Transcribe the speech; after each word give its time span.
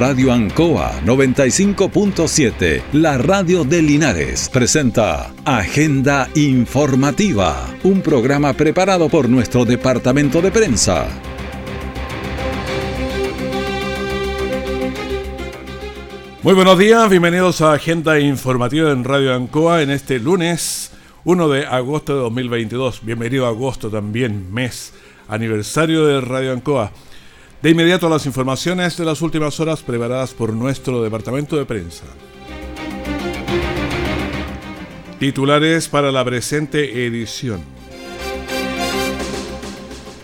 Radio 0.00 0.32
Ancoa 0.32 0.98
95.7, 1.04 2.84
la 2.94 3.18
radio 3.18 3.64
de 3.64 3.82
Linares, 3.82 4.48
presenta 4.48 5.30
Agenda 5.44 6.26
Informativa, 6.34 7.68
un 7.82 8.00
programa 8.00 8.54
preparado 8.54 9.10
por 9.10 9.28
nuestro 9.28 9.66
departamento 9.66 10.40
de 10.40 10.50
prensa. 10.50 11.06
Muy 16.42 16.54
buenos 16.54 16.78
días, 16.78 17.10
bienvenidos 17.10 17.60
a 17.60 17.74
Agenda 17.74 18.18
Informativa 18.18 18.92
en 18.92 19.04
Radio 19.04 19.34
Ancoa 19.34 19.82
en 19.82 19.90
este 19.90 20.18
lunes 20.18 20.92
1 21.24 21.48
de 21.50 21.66
agosto 21.66 22.14
de 22.14 22.20
2022. 22.20 23.04
Bienvenido 23.04 23.44
a 23.44 23.50
agosto 23.50 23.90
también, 23.90 24.50
mes 24.50 24.94
aniversario 25.28 26.06
de 26.06 26.22
Radio 26.22 26.54
Ancoa. 26.54 26.90
De 27.62 27.68
inmediato 27.68 28.08
las 28.08 28.24
informaciones 28.24 28.96
de 28.96 29.04
las 29.04 29.20
últimas 29.20 29.60
horas 29.60 29.82
preparadas 29.82 30.32
por 30.32 30.54
nuestro 30.54 31.02
departamento 31.02 31.56
de 31.56 31.66
prensa. 31.66 32.04
Titulares 35.18 35.86
para 35.86 36.10
la 36.10 36.24
presente 36.24 37.04
edición. 37.04 37.60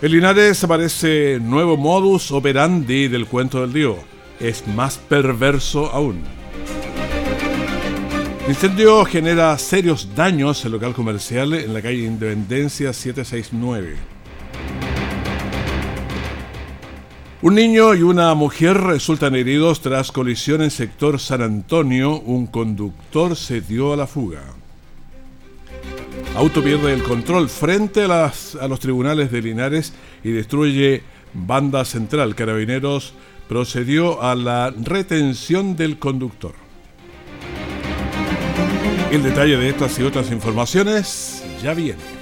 En 0.00 0.12
Linares 0.12 0.64
aparece 0.64 1.38
nuevo 1.38 1.76
modus 1.76 2.32
operandi 2.32 3.08
del 3.08 3.26
cuento 3.26 3.60
del 3.60 3.74
Dio. 3.74 3.98
Es 4.40 4.66
más 4.66 4.96
perverso 4.96 5.90
aún. 5.92 6.22
Incendio 8.48 9.04
genera 9.04 9.58
serios 9.58 10.08
daños 10.16 10.64
en 10.64 10.72
local 10.72 10.94
comercial 10.94 11.52
en 11.52 11.74
la 11.74 11.82
calle 11.82 12.04
Independencia 12.04 12.94
769. 12.94 14.15
Un 17.46 17.54
niño 17.54 17.94
y 17.94 18.02
una 18.02 18.34
mujer 18.34 18.76
resultan 18.76 19.36
heridos 19.36 19.80
tras 19.80 20.10
colisión 20.10 20.62
en 20.62 20.70
sector 20.72 21.20
San 21.20 21.42
Antonio. 21.42 22.18
Un 22.18 22.48
conductor 22.48 23.36
se 23.36 23.60
dio 23.60 23.92
a 23.92 23.96
la 23.96 24.08
fuga. 24.08 24.42
Auto 26.34 26.60
pierde 26.60 26.92
el 26.92 27.04
control 27.04 27.48
frente 27.48 28.02
a, 28.02 28.32
los 28.68 28.80
tribunales 28.80 29.30
de 29.30 29.42
Linares 29.42 29.92
y 30.24 30.32
destruye 30.32 31.04
banda 31.34 31.84
central. 31.84 32.34
Carabineros 32.34 33.14
procedió 33.48 34.20
a 34.24 34.34
la 34.34 34.74
retención 34.76 35.76
del 35.76 36.00
conductor. 36.00 36.54
El 39.12 39.22
detalle 39.22 39.56
de 39.56 39.68
estas 39.68 39.96
y 40.00 40.02
otras 40.02 40.32
informaciones 40.32 41.44
ya 41.62 41.74
viene. 41.74 42.15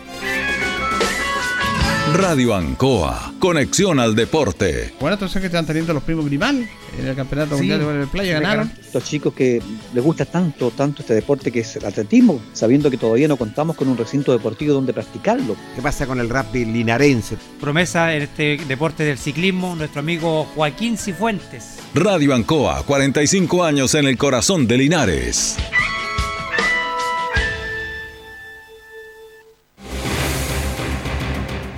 Radio 2.13 2.55
Ancoa, 2.55 3.33
conexión 3.39 3.99
al 3.99 4.15
deporte. 4.15 4.93
Bueno, 5.01 5.15
entonces 5.15 5.41
que 5.41 5.47
están 5.47 5.67
teniendo 5.67 5.95
los 5.95 6.03
primos 6.03 6.27
Grimán 6.27 6.69
en 6.99 7.09
el 7.09 7.17
Campeonato 7.17 7.57
Mundial 7.57 7.81
de 8.01 8.07
Playa, 8.07 8.35
ganaron. 8.35 8.71
Los 8.93 9.05
chicos 9.05 9.33
que 9.35 9.61
les 9.93 10.05
gusta 10.05 10.25
tanto, 10.27 10.71
tanto 10.71 11.01
este 11.01 11.15
deporte 11.15 11.51
que 11.51 11.61
es 11.61 11.77
el 11.77 11.85
atletismo, 11.87 12.41
sabiendo 12.53 12.91
que 12.91 12.99
todavía 12.99 13.27
no 13.27 13.37
contamos 13.37 13.75
con 13.75 13.89
un 13.89 13.97
recinto 13.97 14.33
deportivo 14.33 14.75
donde 14.75 14.93
practicarlo. 14.93 15.57
¿Qué 15.75 15.83
pasa 15.83 16.07
con 16.07 16.21
el 16.21 16.29
rugby 16.29 16.67
linarense? 16.67 17.37
Promesa 17.59 18.15
en 18.15 18.23
este 18.23 18.59
deporte 18.69 19.03
del 19.03 19.19
ciclismo, 19.19 19.75
nuestro 19.75 20.01
amigo 20.01 20.45
Joaquín 20.55 20.99
Cifuentes. 20.99 21.79
Radio 21.95 22.35
Ancoa, 22.35 22.85
45 22.85 23.65
años 23.65 23.95
en 23.95 24.07
el 24.07 24.19
corazón 24.19 24.67
de 24.67 24.79
Linares. 24.79 25.57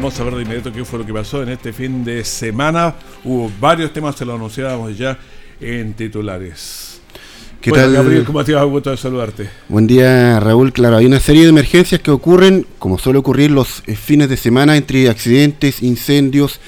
Vamos 0.00 0.18
a 0.18 0.24
ver 0.24 0.34
de 0.36 0.42
inmediato 0.44 0.72
qué 0.72 0.82
fue 0.82 0.98
lo 0.98 1.04
que 1.04 1.12
pasó 1.12 1.42
en 1.42 1.50
este 1.50 1.74
fin 1.74 2.02
de 2.02 2.24
semana. 2.24 2.94
Hubo 3.22 3.52
varios 3.60 3.92
temas, 3.92 4.16
se 4.16 4.24
lo 4.24 4.34
anunciábamos 4.34 4.96
ya 4.96 5.18
en 5.60 5.92
titulares. 5.92 7.02
¿Qué 7.60 7.70
tal? 7.70 7.92
Gabriel, 7.92 8.24
¿cómo 8.24 8.42
te 8.42 8.54
Gusto 8.54 8.92
de 8.92 8.96
saludarte. 8.96 9.50
Buen 9.68 9.86
día, 9.86 10.40
Raúl. 10.40 10.72
Claro, 10.72 10.96
hay 10.96 11.04
una 11.04 11.20
serie 11.20 11.42
de 11.42 11.50
emergencias 11.50 12.00
que 12.00 12.10
ocurren, 12.10 12.66
como 12.78 12.96
suele 12.96 13.18
ocurrir 13.18 13.50
los 13.50 13.82
eh, 13.86 13.94
fines 13.94 14.30
de 14.30 14.38
semana, 14.38 14.78
entre 14.78 15.10
accidentes, 15.10 15.82
incendios, 15.82 16.60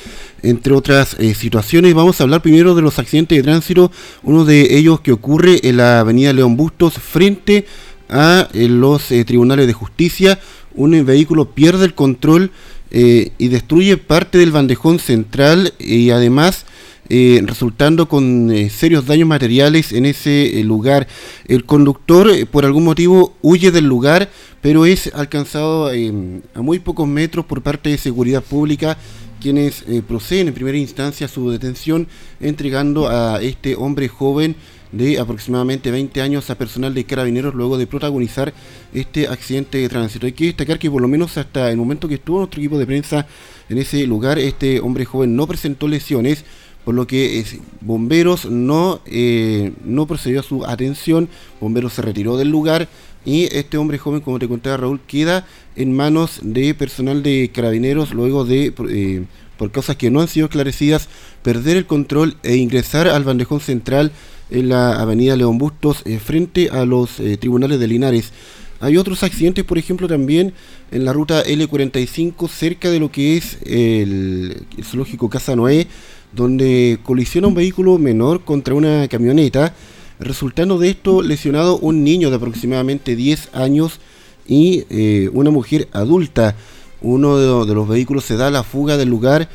entre 0.43 0.75
otras 0.75 1.17
eh, 1.19 1.33
situaciones. 1.33 1.95
Vamos 1.95 2.21
a 2.21 2.25
hablar 2.25 2.43
primero 2.43 2.75
de 2.75 2.83
los 2.83 2.99
accidentes 2.99 3.39
de 3.39 3.43
tránsito, 3.43 3.91
uno 4.25 4.45
de 4.45 4.77
ellos 4.77 5.01
que 5.01 5.11
ocurre 5.13 5.59
en 5.67 5.79
la 5.79 6.01
avenida 6.01 6.35
León 6.35 6.59
Bustos 6.59 6.99
frente 6.99 7.65
a 8.11 8.47
eh, 8.53 8.69
los 8.69 9.07
tribunales 9.25 9.67
de 9.67 9.73
justicia. 9.73 10.39
Un 10.75 11.03
vehículo 11.07 11.47
pierde 11.47 11.87
el 11.87 11.95
control 11.95 12.51
eh, 12.95 13.33
y 13.39 13.49
destruye 13.49 13.97
parte 13.97 14.37
del 14.37 14.53
bandejón 14.53 14.99
central 14.99 15.73
y 15.79 16.11
además 16.11 16.67
eh, 17.09 17.41
resultando 17.43 18.07
con 18.07 18.51
eh, 18.51 18.69
serios 18.69 19.07
daños 19.07 19.27
materiales 19.27 19.93
en 19.93 20.05
ese 20.05 20.63
lugar. 20.63 21.09
El 21.47 21.65
conductor 21.65 22.31
por 22.49 22.67
algún 22.67 22.85
motivo 22.85 23.35
huye 23.41 23.71
del 23.71 23.87
lugar, 23.87 24.29
pero 24.61 24.85
es 24.85 25.11
alcanzado 25.15 25.89
a 25.89 26.61
muy 26.61 26.81
pocos 26.81 27.09
metros 27.09 27.47
por 27.47 27.63
parte 27.63 27.89
de 27.89 27.97
seguridad 27.97 28.43
pública 28.43 28.99
quienes 29.41 29.85
proceden 30.07 30.49
en 30.49 30.55
primera 30.55 30.77
instancia 30.79 31.27
a 31.27 31.31
su 31.31 31.51
detención 31.51 32.07
entregando 32.41 33.09
a 33.09 33.43
este 33.43 33.75
hombre 33.75 34.07
joven 34.07 34.55
de 34.93 35.19
aproximadamente 35.19 35.91
20 35.91 36.21
años 36.21 36.51
a 36.51 36.55
personal 36.57 36.95
de 36.95 37.05
carabineros 37.05 37.55
luego 37.55 37.79
de 37.79 37.87
protagonizar 37.87 38.53
este 38.93 39.27
accidente 39.27 39.79
de 39.79 39.89
tránsito. 39.89 40.27
Hay 40.27 40.33
que 40.33 40.47
destacar 40.47 40.79
que 40.79 40.91
por 40.91 41.03
lo 41.03 41.09
menos 41.09 41.37
hasta 41.39 41.71
el 41.71 41.77
momento 41.77 42.09
que 42.09 42.15
estuvo 42.15 42.39
nuestro 42.39 42.61
equipo 42.61 42.79
de 42.79 42.87
prensa 42.87 43.27
en 43.69 43.79
ese 43.79 44.07
lugar, 44.07 44.39
este 44.39 44.81
hombre 44.81 45.05
joven 45.05 45.35
no 45.35 45.47
presentó 45.47 45.89
lesiones, 45.89 46.45
por 46.85 46.95
lo 46.95 47.07
que 47.07 47.45
bomberos 47.81 48.47
no, 48.47 49.01
eh, 49.07 49.73
no 49.85 50.07
procedió 50.07 50.41
a 50.41 50.43
su 50.43 50.67
atención, 50.67 51.29
bomberos 51.61 51.95
se 51.95 52.03
retiró 52.03 52.37
del 52.37 52.49
lugar 52.49 52.89
y 53.25 53.45
este 53.57 53.79
hombre 53.79 53.99
joven, 53.99 54.21
como 54.21 54.41
te 54.41 54.49
contaba 54.49 54.79
Raúl, 54.79 55.01
queda 55.07 55.47
en 55.77 55.95
manos 55.95 56.41
de 56.43 56.75
personal 56.75 57.23
de 57.23 57.51
carabineros 57.53 58.13
luego 58.13 58.45
de... 58.45 58.73
Eh, 58.91 59.25
por 59.63 59.71
causas 59.71 59.95
que 59.95 60.11
no 60.11 60.21
han 60.21 60.27
sido 60.27 60.47
esclarecidas, 60.47 61.09
perder 61.45 61.77
el 61.77 61.87
control 61.87 62.37
e 62.43 62.57
ingresar 62.57 63.07
al 63.07 63.23
bandejón 63.23 63.61
central 63.61 64.11
en 64.53 64.69
la 64.69 65.01
avenida 65.01 65.37
León 65.37 65.59
Bustos 65.59 66.03
eh, 66.05 66.19
frente 66.19 66.69
a 66.71 66.85
los 66.85 67.19
eh, 67.21 67.37
tribunales 67.37 67.81
de 67.81 67.89
Linares. 67.89 68.33
Hay 68.81 68.97
otros 68.97 69.23
accidentes, 69.23 69.65
por 69.65 69.79
ejemplo, 69.79 70.09
también 70.09 70.53
en 70.91 71.05
la 71.05 71.13
ruta 71.13 71.45
L45 71.45 72.49
cerca 72.49 72.91
de 72.91 73.01
lo 73.01 73.11
que 73.11 73.37
es 73.37 73.59
el, 73.65 74.67
zoológico 74.83 75.31
Casa 75.31 75.55
Noé, 75.55 75.87
donde 76.33 76.99
colisiona 77.03 77.47
un 77.47 77.55
vehículo 77.55 77.99
menor 77.99 78.45
contra 78.45 78.75
una 78.75 79.07
camioneta, 79.09 79.75
resultando 80.19 80.79
de 80.79 80.91
esto 80.91 81.23
lesionado 81.23 81.79
un 81.79 82.03
niño 82.03 82.31
de 82.31 82.37
aproximadamente 82.37 83.15
10 83.15 83.51
años 83.55 84.01
y 84.47 84.85
eh, 84.91 85.31
una 85.33 85.51
mujer 85.51 85.89
adulta. 85.93 86.57
Uno 87.01 87.65
de 87.65 87.75
los 87.75 87.89
vehículos 87.89 88.25
se 88.25 88.37
da 88.37 88.51
la 88.51 88.63
fuga 88.63 88.97
del 88.97 89.09
lugar 89.09 89.49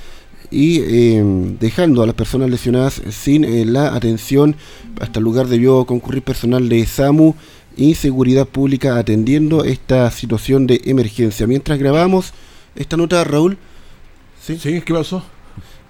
y 0.49 0.79
eh, 0.79 1.23
dejando 1.59 2.03
a 2.03 2.05
las 2.05 2.15
personas 2.15 2.49
lesionadas 2.49 3.01
sin 3.09 3.43
eh, 3.43 3.65
la 3.65 3.95
atención. 3.95 4.55
Hasta 4.99 5.19
el 5.19 5.25
lugar 5.25 5.47
debió 5.47 5.85
concurrir 5.85 6.23
personal 6.23 6.69
de 6.69 6.85
SAMU 6.85 7.35
y 7.75 7.95
Seguridad 7.95 8.47
Pública 8.47 8.97
atendiendo 8.97 9.63
esta 9.63 10.09
situación 10.11 10.67
de 10.67 10.81
emergencia. 10.85 11.47
Mientras 11.47 11.77
grabamos 11.77 12.33
esta 12.75 12.97
nota, 12.97 13.23
Raúl. 13.23 13.57
¿Sí? 14.41 14.57
¿Qué 14.57 14.93
pasó? 14.93 15.23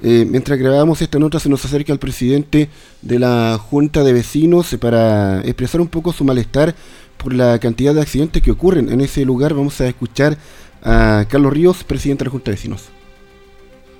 Eh, 0.02 0.26
mientras 0.30 0.60
grabamos 0.60 1.02
esta 1.02 1.18
nota 1.18 1.40
se 1.40 1.50
nos 1.50 1.66
acerca 1.66 1.92
el 1.92 1.98
presidente 1.98 2.70
de 3.02 3.18
la 3.18 3.60
Junta 3.60 4.04
de 4.04 4.14
Vecinos 4.14 4.76
para 4.80 5.42
expresar 5.42 5.82
un 5.82 5.88
poco 5.88 6.14
su 6.14 6.24
malestar 6.24 6.76
por 7.18 7.34
la 7.34 7.58
cantidad 7.58 7.96
de 7.96 8.02
accidentes 8.02 8.44
que 8.44 8.52
ocurren 8.52 8.92
en 8.92 9.02
ese 9.02 9.26
lugar. 9.26 9.54
Vamos 9.54 9.80
a 9.82 9.88
escuchar 9.88 10.38
a 10.84 11.26
Carlos 11.30 11.54
Ríos, 11.54 11.84
presidente 11.84 12.24
de 12.24 12.26
la 12.26 12.32
Junta 12.32 12.52
de 12.52 12.56
Vecinos 12.58 12.90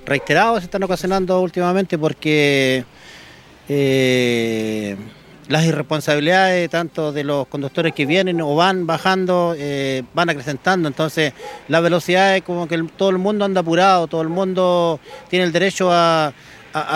reiterados 0.08 0.60
se 0.60 0.64
están 0.64 0.82
ocasionando 0.82 1.40
últimamente 1.40 1.98
porque 1.98 2.84
eh, 3.68 4.96
las 5.48 5.64
irresponsabilidades 5.64 6.68
tanto 6.70 7.12
de 7.12 7.24
los 7.24 7.46
conductores 7.48 7.94
que 7.94 8.06
vienen 8.06 8.40
o 8.40 8.54
van 8.54 8.86
bajando 8.86 9.54
eh, 9.56 10.02
van 10.14 10.30
acrecentando, 10.30 10.88
entonces 10.88 11.32
la 11.68 11.80
velocidad 11.80 12.36
es 12.36 12.42
como 12.42 12.66
que 12.66 12.82
todo 12.96 13.10
el 13.10 13.18
mundo 13.18 13.44
anda 13.44 13.60
apurado, 13.60 14.06
todo 14.06 14.22
el 14.22 14.28
mundo 14.28 15.00
tiene 15.28 15.44
el 15.44 15.52
derecho 15.52 15.90
a, 15.92 16.32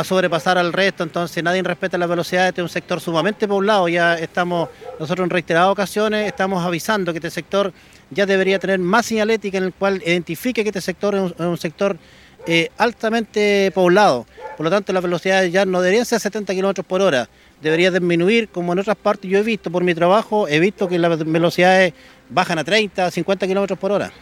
sobrepasar 0.04 0.58
al 0.58 0.72
resto, 0.72 1.02
entonces 1.02 1.42
nadie 1.42 1.60
respeta 1.62 1.98
las 1.98 2.08
velocidades, 2.08 2.50
este 2.50 2.60
es 2.60 2.62
un 2.62 2.68
sector 2.68 3.00
sumamente 3.00 3.48
poblado, 3.48 3.88
ya 3.88 4.14
estamos, 4.14 4.68
nosotros 5.00 5.24
en 5.24 5.30
reiteradas 5.30 5.70
ocasiones 5.70 6.28
estamos 6.28 6.64
avisando 6.64 7.12
que 7.12 7.18
este 7.18 7.30
sector 7.30 7.72
ya 8.10 8.26
debería 8.26 8.58
tener 8.58 8.78
más 8.78 9.06
señalética 9.06 9.58
en 9.58 9.64
el 9.64 9.72
cual 9.72 10.02
identifique 10.06 10.62
que 10.62 10.68
este 10.68 10.80
sector 10.80 11.14
es 11.14 11.32
un, 11.38 11.58
sector 11.58 11.96
eh, 12.46 12.70
altamente 12.78 13.70
poblado, 13.74 14.26
por 14.56 14.64
lo 14.64 14.70
tanto 14.70 14.92
las 14.92 15.02
velocidades 15.02 15.52
ya 15.52 15.64
no 15.64 15.80
deberían 15.80 16.04
ser 16.04 16.20
70 16.20 16.54
kilómetros 16.54 16.86
por 16.86 17.00
hora, 17.00 17.28
debería 17.62 17.90
disminuir 17.90 18.48
como 18.48 18.72
en 18.72 18.80
otras 18.80 18.96
partes 18.96 19.30
yo 19.30 19.38
he 19.38 19.42
visto 19.42 19.70
por 19.70 19.84
mi 19.84 19.94
trabajo, 19.94 20.48
he 20.48 20.58
visto 20.58 20.88
que 20.88 20.98
las 20.98 21.18
velocidades 21.24 21.94
bajan 22.28 22.58
a 22.58 22.64
30, 22.64 23.10
50 23.10 23.46
kilómetros 23.46 23.78
por 23.78 23.92
hora. 23.92 24.12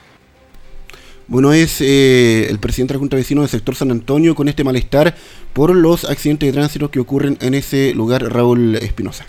Bueno, 1.26 1.52
es 1.52 1.80
eh, 1.80 2.48
el 2.50 2.58
presidente 2.58 2.92
de 2.92 2.96
la 2.96 3.00
Junta 3.00 3.16
de 3.16 3.22
Vecinos 3.22 3.42
del 3.42 3.50
sector 3.50 3.76
San 3.76 3.92
Antonio 3.92 4.34
con 4.34 4.48
este 4.48 4.64
malestar 4.64 5.14
por 5.52 5.74
los 5.74 6.04
accidentes 6.04 6.48
de 6.48 6.52
tránsito 6.52 6.90
que 6.90 6.98
ocurren 6.98 7.38
en 7.40 7.54
ese 7.54 7.94
lugar, 7.94 8.24
Raúl 8.24 8.74
Espinosa. 8.74 9.26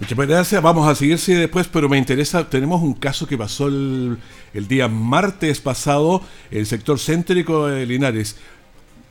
Muchas 0.00 0.16
gracias. 0.16 0.62
Vamos 0.62 0.88
a 0.88 0.94
seguir 0.94 1.18
sí, 1.18 1.34
después, 1.34 1.68
pero 1.68 1.88
me 1.88 1.98
interesa, 1.98 2.48
tenemos 2.48 2.80
un 2.82 2.94
caso 2.94 3.26
que 3.26 3.36
pasó 3.36 3.68
el, 3.68 4.18
día 4.54 4.88
martes 4.88 5.60
pasado, 5.60 6.22
en 6.50 6.58
el 6.58 6.66
sector 6.66 6.98
céntrico 6.98 7.66
de 7.66 7.84
Linares. 7.84 8.36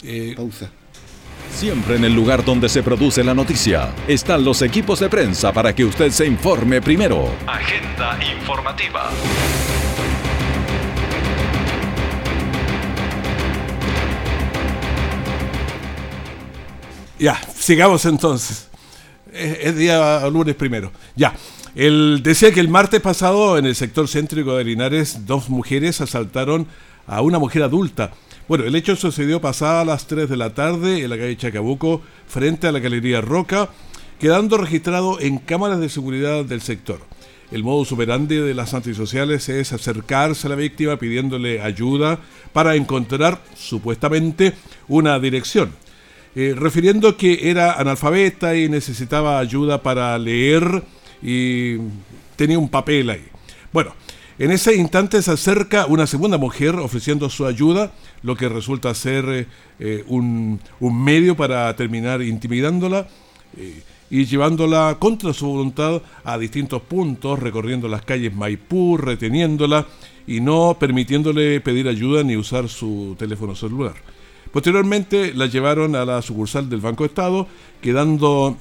Eh, 0.02 0.34
Pausa. 0.36 0.72
Siempre 1.54 1.96
en 1.96 2.06
el 2.06 2.14
lugar 2.14 2.44
donde 2.44 2.70
se 2.70 2.84
produce 2.84 3.24
la 3.24 3.34
noticia 3.34 3.94
están 4.08 4.44
los 4.44 4.62
equipos 4.62 5.00
de 5.00 5.10
prensa 5.10 5.52
para 5.52 5.74
que 5.74 5.86
usted 5.86 6.10
se 6.12 6.26
informe 6.26 6.82
primero. 6.82 7.30
Agenda 7.46 8.18
informativa. 8.38 9.10
Ya, 17.20 17.40
sigamos 17.54 18.06
entonces. 18.06 18.69
Es, 19.40 19.76
día 19.76 20.28
lunes 20.30 20.56
primero. 20.56 20.92
Ya. 21.16 21.34
El, 21.76 22.22
decía 22.24 22.52
que 22.52 22.60
el 22.60 22.68
martes 22.68 23.00
pasado 23.00 23.58
en 23.58 23.66
el 23.66 23.76
sector 23.76 24.08
céntrico 24.08 24.56
de 24.58 24.66
Linares 24.66 25.26
dos 25.26 25.50
mujeres 25.50 26.02
asaltaron 26.02 26.68
a 27.08 27.22
una 27.22 27.40
mujer 27.40 27.64
adulta. 27.64 28.12
Bueno, 28.48 28.66
el 28.66 28.76
hecho 28.76 28.96
sucedió 28.96 29.40
pasada 29.40 29.86
las 29.86 30.08
3 30.08 30.28
de 30.28 30.36
la 30.36 30.54
tarde 30.54 31.04
en 31.04 31.10
la 31.10 31.18
calle 31.18 31.38
Chacabuco 31.38 32.02
frente 32.28 32.68
a 32.68 32.72
la 32.72 32.80
Galería 32.80 33.22
Roca, 33.22 33.70
quedando 34.20 34.58
registrado 34.58 35.20
en 35.20 35.38
cámaras 35.38 35.80
de 35.80 35.90
seguridad 35.90 36.44
del 36.44 36.62
sector. 36.62 37.00
El 37.52 37.64
modo 37.64 37.82
operandi 37.82 38.36
de 38.36 38.54
las 38.54 38.74
antisociales 38.74 39.50
es 39.50 39.72
acercarse 39.72 40.48
a 40.48 40.50
la 40.50 40.56
víctima 40.56 40.98
pidiéndole 40.98 41.62
ayuda 41.62 42.20
para 42.52 42.76
encontrar 42.76 43.42
supuestamente 43.56 44.54
una 44.88 45.18
dirección. 45.20 45.72
Eh, 46.36 46.54
refiriendo 46.56 47.18
que 47.18 47.50
era 47.50 47.74
analfabeta 47.74 48.56
y 48.56 48.70
necesitaba 48.70 49.40
ayuda 49.40 49.82
para 49.82 50.18
leer 50.20 50.84
y 51.24 51.78
tenía 52.36 52.60
un 52.60 52.70
papel 52.70 53.10
ahí. 53.10 53.26
Bueno, 53.74 53.94
en 54.38 54.52
ese 54.52 54.76
instante 54.76 55.22
se 55.22 55.32
acerca 55.32 55.88
una 55.88 56.06
segunda 56.08 56.38
mujer 56.38 56.76
ofreciendo 56.76 57.30
su 57.30 57.46
ayuda, 57.46 57.92
lo 58.22 58.36
que 58.36 58.48
resulta 58.48 58.94
ser 58.94 59.48
eh, 59.80 60.04
un, 60.08 60.62
medio 60.80 61.36
para 61.36 61.76
terminar 61.76 62.22
intimidándola 62.22 63.08
eh, 63.58 63.82
y 64.12 64.26
llevándola 64.26 64.98
contra 65.00 65.34
su 65.34 65.48
voluntad 65.48 66.02
a 66.24 66.38
distintos 66.38 66.82
puntos, 66.84 67.40
recorriendo 67.40 67.88
las 67.88 68.04
calles 68.04 68.34
Maipú, 68.34 68.98
reteniéndola 68.98 69.88
y 70.28 70.42
no 70.42 70.78
permitiéndole 70.80 71.60
pedir 71.60 71.88
ayuda 71.88 72.24
ni 72.24 72.38
usar 72.38 72.70
su 72.70 73.16
teléfono 73.18 73.56
celular. 73.56 73.96
Posteriormente 74.52 75.34
la 75.34 75.46
llevaron 75.46 75.96
a 75.96 76.06
la 76.06 76.22
sucursal 76.22 76.70
del 76.70 76.82
Banco 76.82 77.06
Estado, 77.06 77.48
quedando 77.82 78.58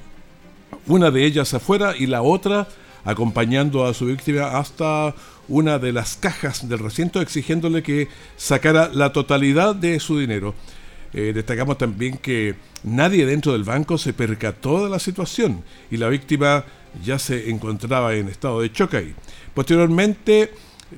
una 0.87 1.11
de 1.11 1.25
ellas 1.25 1.55
afuera 1.55 1.95
y 1.97 2.07
la 2.07 2.23
otra 2.23 2.69
acompañando 3.05 3.87
a 3.87 3.95
su 3.95 4.07
víctima 4.07 4.59
hasta 4.59 5.15
una 5.49 5.79
de 5.79 5.93
las 5.93 6.17
cajas 6.17 6.69
del 6.69 6.79
recinto 6.79 7.23
exigiéndole 7.23 7.83
que 7.83 8.09
sacara 8.37 8.91
la 8.93 9.13
totalidad 9.13 9.75
de 9.75 9.99
su 9.99 10.19
dinero. 10.19 10.55
Eh, 11.15 11.33
destacamos 11.35 11.79
también 11.79 12.19
que 12.19 12.55
nadie 12.85 13.25
dentro 13.25 13.53
del 13.53 13.65
banco 13.65 13.97
se 13.97 14.13
percató 14.13 14.85
de 14.85 14.91
la 14.91 14.99
situación 14.99 15.65
y 15.91 15.97
la 15.97 16.09
víctima 16.09 16.65
ya 17.03 17.19
se 17.19 17.49
encontraba 17.49 18.15
en 18.15 18.29
estado 18.29 18.61
de 18.61 18.73
choque 18.73 19.15
Posteriormente 19.55 20.53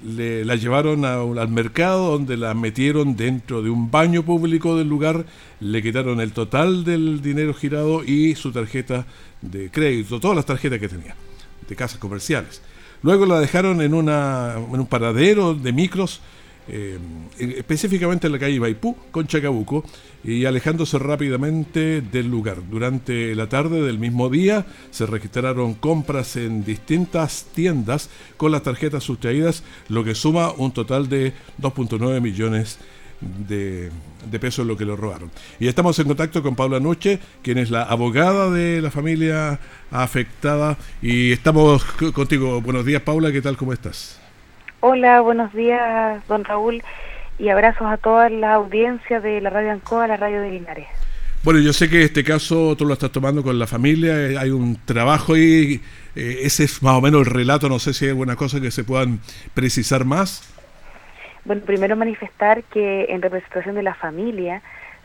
le, 0.04 0.44
la 0.44 0.56
llevaron 0.56 1.04
al 1.04 1.48
mercado 1.48 2.12
donde 2.12 2.36
la 2.36 2.54
metieron 2.54 3.16
dentro 3.16 3.62
de 3.62 3.70
un 3.70 3.90
baño 3.90 4.22
público 4.22 4.76
del 4.76 4.88
lugar, 4.88 5.26
le 5.60 5.82
quitaron 5.82 6.20
el 6.20 6.32
total 6.32 6.84
del 6.84 7.22
dinero 7.22 7.54
girado 7.54 8.04
y 8.04 8.34
su 8.34 8.52
tarjeta 8.52 9.06
de 9.42 9.70
crédito, 9.70 10.20
todas 10.20 10.36
las 10.36 10.46
tarjetas 10.46 10.78
que 10.78 10.88
tenía 10.88 11.16
de 11.68 11.76
casas 11.76 11.98
comerciales. 11.98 12.62
Luego 13.02 13.26
la 13.26 13.40
dejaron 13.40 13.80
en, 13.80 13.94
una, 13.94 14.54
en 14.56 14.80
un 14.80 14.86
paradero 14.86 15.54
de 15.54 15.72
micros 15.72 16.20
eh, 16.72 16.98
específicamente 17.38 18.28
en 18.28 18.32
la 18.32 18.38
calle 18.38 18.60
Baipú 18.60 18.96
con 19.10 19.26
Chacabuco 19.26 19.84
y 20.22 20.44
alejándose 20.44 21.00
rápidamente 21.00 22.00
del 22.00 22.30
lugar. 22.30 22.58
Durante 22.70 23.34
la 23.34 23.48
tarde 23.48 23.82
del 23.82 23.98
mismo 23.98 24.28
día 24.28 24.66
se 24.92 25.06
registraron 25.06 25.74
compras 25.74 26.36
en 26.36 26.64
distintas 26.64 27.46
tiendas 27.54 28.08
con 28.36 28.52
las 28.52 28.62
tarjetas 28.62 29.02
sustraídas, 29.02 29.64
lo 29.88 30.04
que 30.04 30.14
suma 30.14 30.52
un 30.52 30.70
total 30.70 31.08
de 31.08 31.32
2.9 31.60 32.20
millones 32.20 32.78
de, 33.20 33.90
de, 34.30 34.38
pesos 34.38 34.64
lo 34.64 34.76
que 34.76 34.84
lo 34.84 34.94
robaron. 34.94 35.30
Y 35.58 35.66
estamos 35.66 35.98
en 35.98 36.06
contacto 36.06 36.40
con 36.40 36.54
Paula 36.54 36.78
Noche, 36.78 37.18
quien 37.42 37.58
es 37.58 37.70
la 37.70 37.82
abogada 37.82 38.48
de 38.48 38.80
la 38.80 38.92
familia 38.92 39.58
afectada. 39.90 40.78
Y 41.02 41.32
estamos 41.32 41.82
contigo. 42.14 42.60
Buenos 42.60 42.86
días, 42.86 43.02
Paula, 43.02 43.32
¿qué 43.32 43.42
tal? 43.42 43.56
¿Cómo 43.56 43.72
estás? 43.72 44.19
Hola, 44.82 45.20
buenos 45.20 45.52
días, 45.52 46.26
don 46.26 46.42
Raúl, 46.42 46.82
y 47.38 47.50
abrazos 47.50 47.86
a 47.86 47.98
toda 47.98 48.30
la 48.30 48.54
audiencia 48.54 49.20
de 49.20 49.38
la 49.42 49.50
Radio 49.50 49.72
Ancoa, 49.72 50.06
la 50.06 50.16
radio 50.16 50.40
de 50.40 50.52
Linares. 50.52 50.86
Bueno, 51.44 51.60
yo 51.60 51.74
sé 51.74 51.90
que 51.90 52.02
este 52.02 52.24
caso 52.24 52.74
tú 52.76 52.86
lo 52.86 52.94
estás 52.94 53.12
tomando 53.12 53.42
con 53.42 53.58
la 53.58 53.66
familia, 53.66 54.18
eh, 54.18 54.38
hay 54.38 54.48
un 54.48 54.78
trabajo 54.86 55.36
y 55.36 55.82
eh, 56.16 56.38
ese 56.44 56.64
es 56.64 56.82
más 56.82 56.94
o 56.94 57.02
menos 57.02 57.26
el 57.26 57.26
relato, 57.26 57.68
no 57.68 57.78
sé 57.78 57.92
si 57.92 58.06
hay 58.06 58.12
alguna 58.12 58.36
cosa 58.36 58.58
que 58.58 58.70
se 58.70 58.82
puedan 58.82 59.20
precisar 59.52 60.06
más. 60.06 60.50
Bueno, 61.44 61.60
primero 61.66 61.94
manifestar 61.94 62.62
que 62.62 63.04
en 63.10 63.20
representación 63.20 63.74
de 63.74 63.82
la 63.82 63.94
familia 63.94 64.62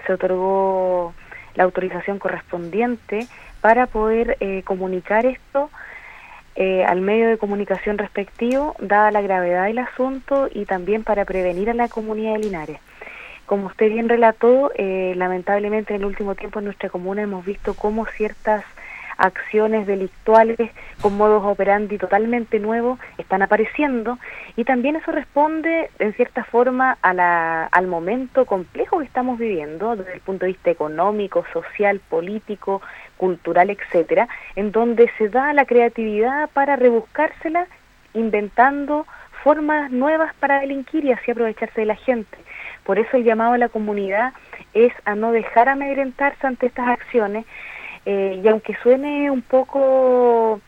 se 0.07 0.13
otorgó 0.13 1.13
la 1.56 1.66
autorización 1.66 2.18
correspondiente 2.18 3.27
para 3.60 3.88
poder 3.88 4.38
eh, 4.39 4.62
comunicar 4.63 5.25
esto 5.25 5.69
eh, 6.55 6.83
al 6.85 7.01
medio 7.01 7.27
de 7.27 7.38
comunicación 7.38 7.97
respectivo, 7.97 8.75
dada 8.79 9.12
la 9.12 9.21
gravedad 9.21 9.65
del 9.65 9.79
asunto 9.79 10.47
y 10.51 10.65
también 10.65 11.03
para 11.03 11.25
prevenir 11.25 11.69
a 11.69 11.74
la 11.74 11.89
comunidad 11.89 12.33
de 12.33 12.39
Linares. 12.39 12.79
Como 13.45 13.67
usted 13.67 13.89
bien 13.89 14.09
relató, 14.09 14.71
eh, 14.75 15.13
lamentablemente 15.15 15.93
en 15.93 16.01
el 16.01 16.05
último 16.05 16.33
tiempo 16.35 16.59
en 16.59 16.65
nuestra 16.65 16.89
comuna 16.89 17.21
hemos 17.21 17.45
visto 17.45 17.74
cómo 17.75 18.05
ciertas 18.05 18.63
acciones 19.17 19.88
delictuales 19.88 20.57
con 21.01 21.17
modos 21.17 21.43
operandi 21.43 21.98
totalmente 21.98 22.60
nuevos 22.60 23.00
están 23.17 23.41
apareciendo 23.41 24.17
y 24.55 24.63
también 24.63 24.95
eso 24.95 25.12
responde 25.12 25.89
en 26.00 26.13
cierta 26.13 26.43
forma 26.43 26.98
a 27.01 27.13
la, 27.13 27.65
al 27.65 27.88
momento 27.88 28.45
complejo 28.45 29.00
que 29.00 29.05
estamos 29.05 29.38
viviendo 29.39 29.95
desde 29.95 30.13
el 30.13 30.22
punto 30.22 30.45
de 30.45 30.53
vista 30.53 30.72
económico, 30.72 31.45
social, 31.53 32.00
político, 32.10 32.81
cultural, 33.17 33.69
etcétera, 33.69 34.27
en 34.55 34.72
donde 34.72 35.10
se 35.17 35.29
da 35.29 35.53
la 35.53 35.65
creatividad 35.65 36.50
para 36.51 36.75
rebuscársela 36.75 37.67
inventando 38.13 39.05
formas 39.43 39.91
nuevas 39.91 40.34
para 40.39 40.60
delinquir 40.62 41.05
y 41.05 41.12
así 41.12 41.31
aprovecharse 41.31 41.81
de 41.81 41.86
la 41.86 41.95
gente. 41.95 42.38
Por 42.84 42.98
eso 42.98 43.17
el 43.17 43.24
llamado 43.24 43.53
a 43.53 43.57
la 43.57 43.69
comunidad 43.69 44.34
es 44.74 44.93
a 45.05 45.15
no 45.15 45.31
dejar 45.31 45.69
amedrentarse 45.69 46.48
ante 46.48 46.67
estas 46.67 46.88
acciones, 46.88 47.45
eh, 48.05 48.41
y 48.43 48.47
aunque 48.47 48.75
suene 48.83 49.31
un 49.31 49.41
poco 49.41 50.62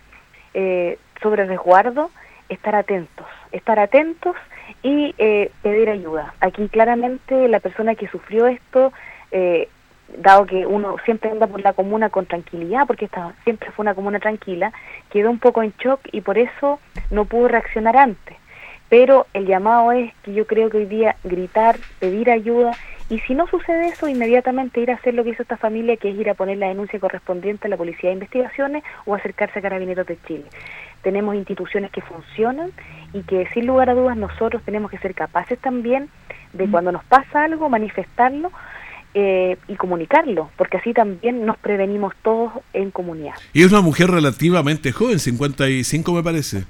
eh, 0.54 0.98
sobre 1.22 1.46
resguardo, 1.46 2.12
estar 2.50 2.76
atentos, 2.76 3.28
estar 3.52 3.80
atentos 3.80 4.36
y 4.84 5.14
eh, 5.18 5.52
pedir 5.62 5.90
ayuda. 5.90 6.34
Aquí 6.40 6.68
claramente 6.70 7.48
la 7.48 7.60
persona 7.60 7.96
que 7.96 8.08
sufrió 8.08 8.48
esto, 8.48 8.94
eh, 9.32 9.70
dado 10.18 10.46
que 10.46 10.66
uno 10.66 10.96
siempre 11.04 11.30
anda 11.30 11.48
por 11.48 11.62
la 11.62 11.74
comuna 11.74 12.10
con 12.10 12.26
tranquilidad, 12.26 12.88
porque 12.88 13.06
esta 13.06 13.34
siempre 13.44 13.72
fue 13.72 13.84
una 13.84 13.96
comuna 13.96 14.20
tranquila, 14.20 14.72
quedó 15.10 15.30
un 15.30 15.40
poco 15.40 15.64
en 15.64 15.74
shock 15.78 16.00
y 16.12 16.22
por 16.22 16.38
eso 16.38 16.80
no 17.12 17.26
pudo 17.26 17.50
reaccionar 17.50 17.98
antes. 17.98 18.38
Pero 18.90 19.28
el 19.34 19.46
llamado 19.46 19.92
es 19.92 20.14
que 20.24 20.34
yo 20.34 20.48
creo 20.48 20.70
que 20.70 20.78
hoy 20.78 20.86
día 20.86 21.16
gritar, 21.24 21.78
pedir 22.00 22.32
ayuda 22.32 22.72
y 23.10 23.20
si 23.20 23.36
no 23.36 23.48
sucede 23.48 23.88
eso, 23.88 24.10
inmediatamente 24.10 24.82
ir 24.82 24.92
a 24.92 24.96
hacer 24.96 25.14
lo 25.14 25.24
que 25.24 25.30
hizo 25.30 25.42
esta 25.42 25.56
familia, 25.56 25.96
que 25.96 26.10
es 26.10 26.20
ir 26.20 26.30
a 26.30 26.34
poner 26.34 26.58
la 26.58 26.68
denuncia 26.68 27.00
correspondiente 27.00 27.68
a 27.68 27.70
la 27.70 27.78
Policía 27.78 28.10
de 28.10 28.16
Investigaciones 28.16 28.84
o 29.06 29.16
acercarse 29.16 29.60
a 29.60 29.62
Carabineros 29.62 30.06
de 30.08 30.18
Chile. 30.28 30.44
Tenemos 31.04 31.36
instituciones 31.36 31.90
que 31.92 32.02
funcionan 32.02 32.72
y 33.14 33.22
que 33.22 33.48
sin 33.54 33.66
lugar 33.66 33.90
a 33.90 33.94
dudas 33.94 34.18
nosotros 34.18 34.62
tenemos 34.66 34.92
que 34.92 34.98
ser 34.98 35.14
capaces 35.14 35.58
también 35.60 36.10
de 36.52 36.70
cuando 36.70 36.92
nos 36.92 37.04
pasa 37.06 37.46
algo 37.46 37.70
manifestarlo 37.70 38.52
eh, 39.14 39.58
y 39.70 39.76
comunicarlo, 39.76 40.52
porque 40.58 40.78
así 40.78 40.94
también 40.94 41.46
nos 41.46 41.58
prevenimos 41.58 42.14
todos 42.22 42.52
en 42.74 42.92
comunidad. 42.92 43.36
Y 43.54 43.64
es 43.64 43.72
una 43.72 43.82
mujer 43.82 44.12
relativamente 44.12 44.92
joven, 44.92 45.20
55 45.20 46.12
me 46.12 46.24
parece. 46.24 46.66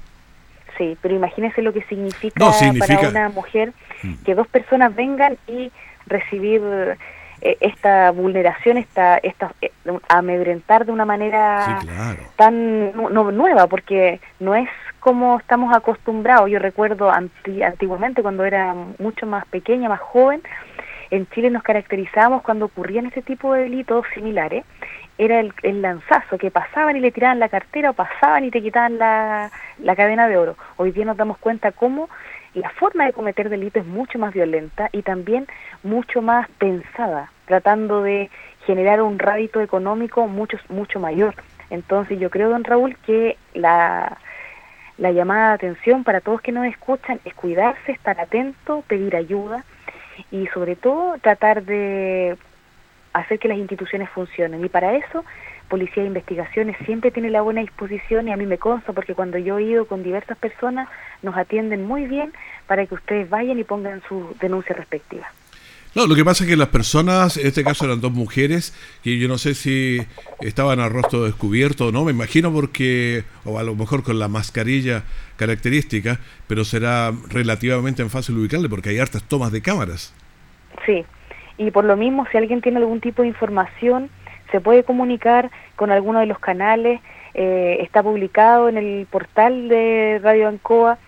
Sí, 0.78 0.96
pero 1.02 1.14
imagínese 1.14 1.60
lo 1.60 1.72
que 1.72 1.82
significa, 1.82 2.52
para 2.78 3.08
una 3.08 3.28
mujer 3.28 3.72
mm. 4.02 4.22
que 4.24 4.34
dos 4.34 4.46
personas 4.46 4.94
vengan 4.94 5.36
y 5.48 5.70
recibir 6.06 6.62
eh, 7.40 7.56
esta 7.60 8.10
vulneración, 8.12 8.78
esta, 8.78 9.18
esta 9.18 9.52
eh, 9.60 9.70
amedrentar 10.08 10.86
de 10.86 10.92
una 10.92 11.04
manera 11.04 11.80
tan 12.36 12.92
no, 12.96 13.30
nueva, 13.30 13.66
porque 13.66 14.20
no 14.40 14.54
es 14.54 14.68
como 15.00 15.38
estamos 15.38 15.74
acostumbrados. 15.76 16.50
Yo 16.50 16.58
recuerdo 16.58 17.10
antiguamente 17.10 18.22
cuando 18.22 18.44
era 18.44 18.74
mucho 18.98 19.26
más 19.26 19.46
pequeña, 19.46 19.88
más 19.88 20.00
joven, 20.00 20.42
en 21.10 21.26
Chile 21.30 21.50
nos 21.50 21.62
caracterizábamos 21.62 22.42
cuando 22.42 22.66
ocurrían 22.66 23.06
este 23.06 23.22
tipo 23.22 23.54
de 23.54 23.62
delitos 23.62 24.04
similares, 24.14 24.64
era 25.18 25.40
el, 25.40 25.82
lanzazo, 25.82 26.38
que 26.38 26.50
pasaban 26.50 26.96
y 26.96 27.00
le 27.00 27.10
tiraban 27.10 27.40
la 27.40 27.48
cartera 27.48 27.90
o 27.90 27.92
pasaban 27.92 28.44
y 28.44 28.50
te 28.50 28.62
quitaban 28.62 28.98
la, 28.98 29.50
la 29.78 29.96
cadena 29.96 30.28
de 30.28 30.36
oro. 30.36 30.56
Hoy 30.76 30.92
día 30.92 31.04
nos 31.04 31.16
damos 31.16 31.38
cuenta 31.38 31.72
cómo 31.72 32.08
la 32.54 32.70
forma 32.70 33.04
de 33.04 33.12
cometer 33.12 33.48
delitos 33.48 33.82
es 33.82 33.88
mucho 33.88 34.18
más 34.18 34.32
violenta 34.32 34.88
y 34.92 35.02
también 35.02 35.46
mucho 35.82 36.22
más 36.22 36.48
pensada, 36.58 37.32
tratando 37.46 38.02
de 38.02 38.30
generar 38.64 39.02
un 39.02 39.18
rédito 39.18 39.60
económico 39.60 40.26
mucho, 40.28 40.56
mucho 40.68 41.00
mayor. 41.00 41.34
Entonces 41.70 42.18
yo 42.18 42.30
creo, 42.30 42.48
don 42.48 42.64
Raúl, 42.64 42.96
que 42.98 43.36
la, 43.54 44.18
la 44.98 45.12
llamada 45.12 45.48
de 45.48 45.54
atención 45.54 46.04
para 46.04 46.20
todos 46.20 46.40
que 46.40 46.52
nos 46.52 46.66
escuchan 46.66 47.20
es 47.24 47.34
cuidarse, 47.34 47.92
estar 47.92 48.20
atento, 48.20 48.82
pedir 48.86 49.16
ayuda 49.16 49.64
y 50.30 50.46
sobre 50.48 50.76
todo 50.76 51.18
tratar 51.18 51.64
de 51.64 52.36
hacer 53.12 53.38
que 53.38 53.48
las 53.48 53.58
instituciones 53.58 54.08
funcionen. 54.10 54.64
Y 54.64 54.68
para 54.68 54.96
eso, 54.96 55.24
Policía 55.68 56.02
de 56.02 56.08
Investigaciones 56.08 56.76
siempre 56.84 57.10
tiene 57.10 57.30
la 57.30 57.42
buena 57.42 57.60
disposición 57.60 58.28
y 58.28 58.32
a 58.32 58.36
mí 58.36 58.46
me 58.46 58.58
consta 58.58 58.92
porque 58.92 59.14
cuando 59.14 59.38
yo 59.38 59.58
he 59.58 59.64
ido 59.64 59.86
con 59.86 60.02
diversas 60.02 60.38
personas 60.38 60.88
nos 61.22 61.36
atienden 61.36 61.86
muy 61.86 62.06
bien 62.06 62.32
para 62.66 62.86
que 62.86 62.94
ustedes 62.94 63.28
vayan 63.28 63.58
y 63.58 63.64
pongan 63.64 64.02
su 64.08 64.34
denuncia 64.40 64.74
respectiva. 64.74 65.28
No, 65.94 66.06
lo 66.06 66.14
que 66.14 66.24
pasa 66.24 66.44
es 66.44 66.50
que 66.50 66.56
las 66.56 66.68
personas, 66.68 67.38
en 67.38 67.46
este 67.46 67.64
caso 67.64 67.86
eran 67.86 68.00
dos 68.00 68.12
mujeres, 68.12 68.74
que 69.02 69.18
yo 69.18 69.26
no 69.26 69.38
sé 69.38 69.54
si 69.54 69.98
estaban 70.40 70.80
a 70.80 70.88
rostro 70.88 71.24
descubierto 71.24 71.86
o 71.86 71.92
no, 71.92 72.04
me 72.04 72.12
imagino 72.12 72.52
porque, 72.52 73.24
o 73.44 73.58
a 73.58 73.62
lo 73.62 73.74
mejor 73.74 74.02
con 74.02 74.18
la 74.18 74.28
mascarilla 74.28 75.04
característica, 75.36 76.20
pero 76.46 76.64
será 76.64 77.12
relativamente 77.30 78.06
fácil 78.10 78.36
ubicarle 78.36 78.68
porque 78.68 78.90
hay 78.90 78.98
hartas 78.98 79.24
tomas 79.24 79.50
de 79.50 79.62
cámaras. 79.62 80.14
Sí, 80.84 81.04
y 81.58 81.70
por 81.70 81.84
lo 81.84 81.96
mismo, 81.96 82.26
si 82.30 82.38
alguien 82.38 82.62
tiene 82.62 82.78
algún 82.78 83.00
tipo 83.00 83.22
de 83.22 83.28
información, 83.28 84.10
se 84.50 84.60
puede 84.60 84.84
comunicar 84.84 85.50
con 85.76 85.90
alguno 85.90 86.20
de 86.20 86.26
los 86.26 86.38
canales, 86.38 87.00
eh, 87.34 87.78
está 87.80 88.02
publicado 88.02 88.68
en 88.68 88.78
el 88.78 89.06
portal 89.10 89.68
de 89.68 90.20
Radio 90.22 90.48
Ancoa 90.48 90.98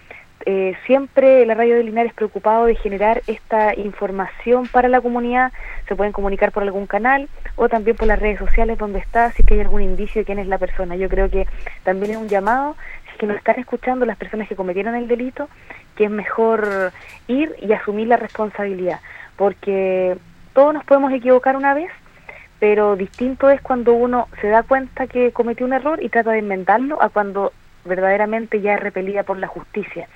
eh, 0.47 0.75
siempre 0.87 1.45
la 1.45 1.52
radio 1.52 1.76
de 1.76 1.85
Linares 1.85 2.14
preocupado 2.14 2.64
de 2.64 2.75
generar 2.75 3.21
esta 3.26 3.75
información 3.75 4.66
para 4.69 4.88
la 4.88 5.02
comunidad, 5.02 5.52
se 5.87 5.95
pueden 5.95 6.14
comunicar 6.14 6.50
por 6.50 6.62
algún 6.62 6.87
canal 6.87 7.28
o 7.57 7.69
también 7.69 7.95
por 7.95 8.09
las 8.09 8.19
redes 8.19 8.38
sociales 8.38 8.78
donde 8.78 9.00
está, 9.00 9.33
si 9.33 9.42
que 9.42 9.54
hay 9.54 9.61
algún 9.61 9.83
indicio 9.83 10.23
de 10.23 10.25
quién 10.25 10.38
es 10.38 10.47
la 10.47 10.57
persona. 10.57 10.97
Yo 10.97 11.11
creo 11.11 11.28
que 11.28 11.47
también 11.85 12.12
es 12.12 12.16
un 12.16 12.28
llamado, 12.28 12.75
si 13.12 13.19
que 13.19 13.26
nos 13.26 13.37
están 13.37 13.59
escuchando 13.59 14.07
las 14.07 14.16
personas 14.16 14.49
que 14.49 14.57
cometieron 14.57 14.95
el 14.95 15.09
delito, 15.09 15.50
que 15.95 16.04
es 16.04 16.11
mejor 16.11 16.90
ir 17.28 17.54
y 17.61 17.71
asumir 17.75 18.09
la 18.09 18.16
responsabilidad, 18.16 19.00
porque 19.37 20.16
todos 20.52 20.75
nos 20.75 20.85
podemos 20.85 21.12
equivocar 21.12 21.57
una 21.57 21.75
vez, 21.75 21.90
pero 22.59 22.97
distinto 22.97 23.50
es 23.50 23.61
cuando 23.61 23.95
uno 23.95 24.28
se 24.40 24.49
da 24.49 24.62
cuenta 24.62 25.07
que 25.07 25.33
cometió 25.33 25.66
un 25.66 25.73
error 25.73 26.02
y 26.02 26.09
trata 26.09 26.33
de 26.33 26.38
inventarlo 26.38 27.02
a 27.02 27.09
cuando 27.09 27.52
verdaderamente 27.85 28.61
ya 28.61 28.75
es 28.75 28.80
repelida 28.80 29.23
por 29.23 29.38
la 29.38 29.47
justicia. 29.47 30.09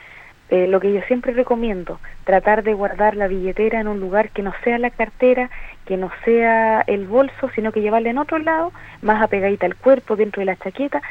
Eh, 0.50 0.68
lo 0.68 0.80
que 0.80 0.94
yo 0.94 1.02
siempre 1.08 1.34
recomiendo, 1.34 2.00
tratar 2.26 2.64
de 2.64 2.74
guardar 2.74 3.16
la 3.16 3.28
billetera 3.28 3.80
en 3.80 3.88
un 3.88 4.00
lugar 4.00 4.30
que 4.30 4.44
no 4.44 4.54
sea 4.64 4.78
la 4.78 4.92
cartera, 4.92 5.50
que 5.86 5.98
no 5.98 6.12
sea 6.24 6.82
el 6.82 7.08
bolso, 7.08 7.50
sino 7.56 7.72
que 7.72 7.82
llevarla 7.82 8.10
en 8.10 8.18
otro 8.18 8.40
lado, 8.40 8.72
más 9.02 9.22
apegadita 9.22 9.66
al 9.66 9.76
cuerpo, 9.76 10.16
dentro 10.16 10.40
de 10.42 10.46
la 10.46 10.56
chaqueta. 10.56 11.02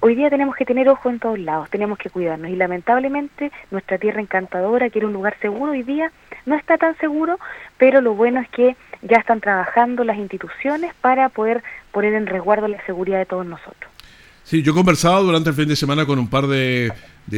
Hoy 0.00 0.14
día 0.14 0.30
tenemos 0.30 0.56
que 0.56 0.64
tener 0.64 0.88
ojo 0.88 1.10
en 1.10 1.18
todos 1.18 1.38
lados, 1.38 1.68
tenemos 1.68 1.98
que 1.98 2.08
cuidarnos 2.08 2.50
y 2.50 2.56
lamentablemente 2.56 3.52
nuestra 3.70 3.98
tierra 3.98 4.20
encantadora, 4.20 4.88
que 4.88 4.98
era 4.98 5.08
un 5.08 5.12
lugar 5.12 5.36
seguro, 5.40 5.72
hoy 5.72 5.82
día 5.82 6.10
no 6.46 6.54
está 6.54 6.78
tan 6.78 6.96
seguro, 6.96 7.38
pero 7.76 8.00
lo 8.00 8.14
bueno 8.14 8.40
es 8.40 8.48
que 8.48 8.76
ya 9.02 9.18
están 9.18 9.40
trabajando 9.40 10.04
las 10.04 10.16
instituciones 10.16 10.94
para 10.94 11.28
poder 11.28 11.62
poner 11.92 12.14
en 12.14 12.26
resguardo 12.26 12.68
la 12.68 12.80
seguridad 12.86 13.18
de 13.18 13.26
todos 13.26 13.44
nosotros. 13.44 13.90
Sí, 14.44 14.62
yo 14.62 14.72
he 14.72 14.74
conversado 14.74 15.22
durante 15.22 15.50
el 15.50 15.56
fin 15.56 15.68
de 15.68 15.76
semana 15.76 16.06
con 16.06 16.18
un 16.18 16.28
par 16.28 16.46
de, 16.46 16.92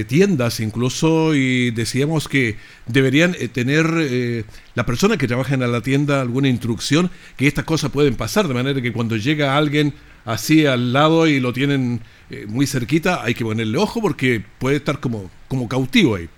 tiendas 0.08 0.60
incluso 0.60 1.34
y 1.34 1.70
decíamos 1.70 2.26
que 2.26 2.56
deberían 2.86 3.34
eh, 3.38 3.48
tener 3.48 3.86
eh, 3.98 4.44
la 4.74 4.86
persona 4.86 5.18
que 5.18 5.28
trabaja 5.28 5.52
en 5.52 5.70
la 5.70 5.80
tienda 5.82 6.22
alguna 6.22 6.48
instrucción 6.48 7.10
que 7.36 7.46
estas 7.46 7.66
cosas 7.66 7.90
pueden 7.90 8.16
pasar, 8.16 8.48
de 8.48 8.54
manera 8.54 8.80
que 8.80 8.94
cuando 8.94 9.16
llega 9.16 9.58
alguien 9.58 9.92
así 10.24 10.64
al 10.64 10.94
lado 10.94 11.26
y 11.26 11.40
lo 11.40 11.52
tienen 11.52 12.00
eh, 12.30 12.46
muy 12.48 12.66
cerquita, 12.66 13.22
hay 13.22 13.34
que 13.34 13.44
ponerle 13.44 13.76
ojo 13.76 14.00
porque 14.00 14.42
puede 14.58 14.76
estar 14.76 14.98
como, 14.98 15.30
como 15.48 15.68
cautivo 15.68 16.16
ahí. 16.16 16.30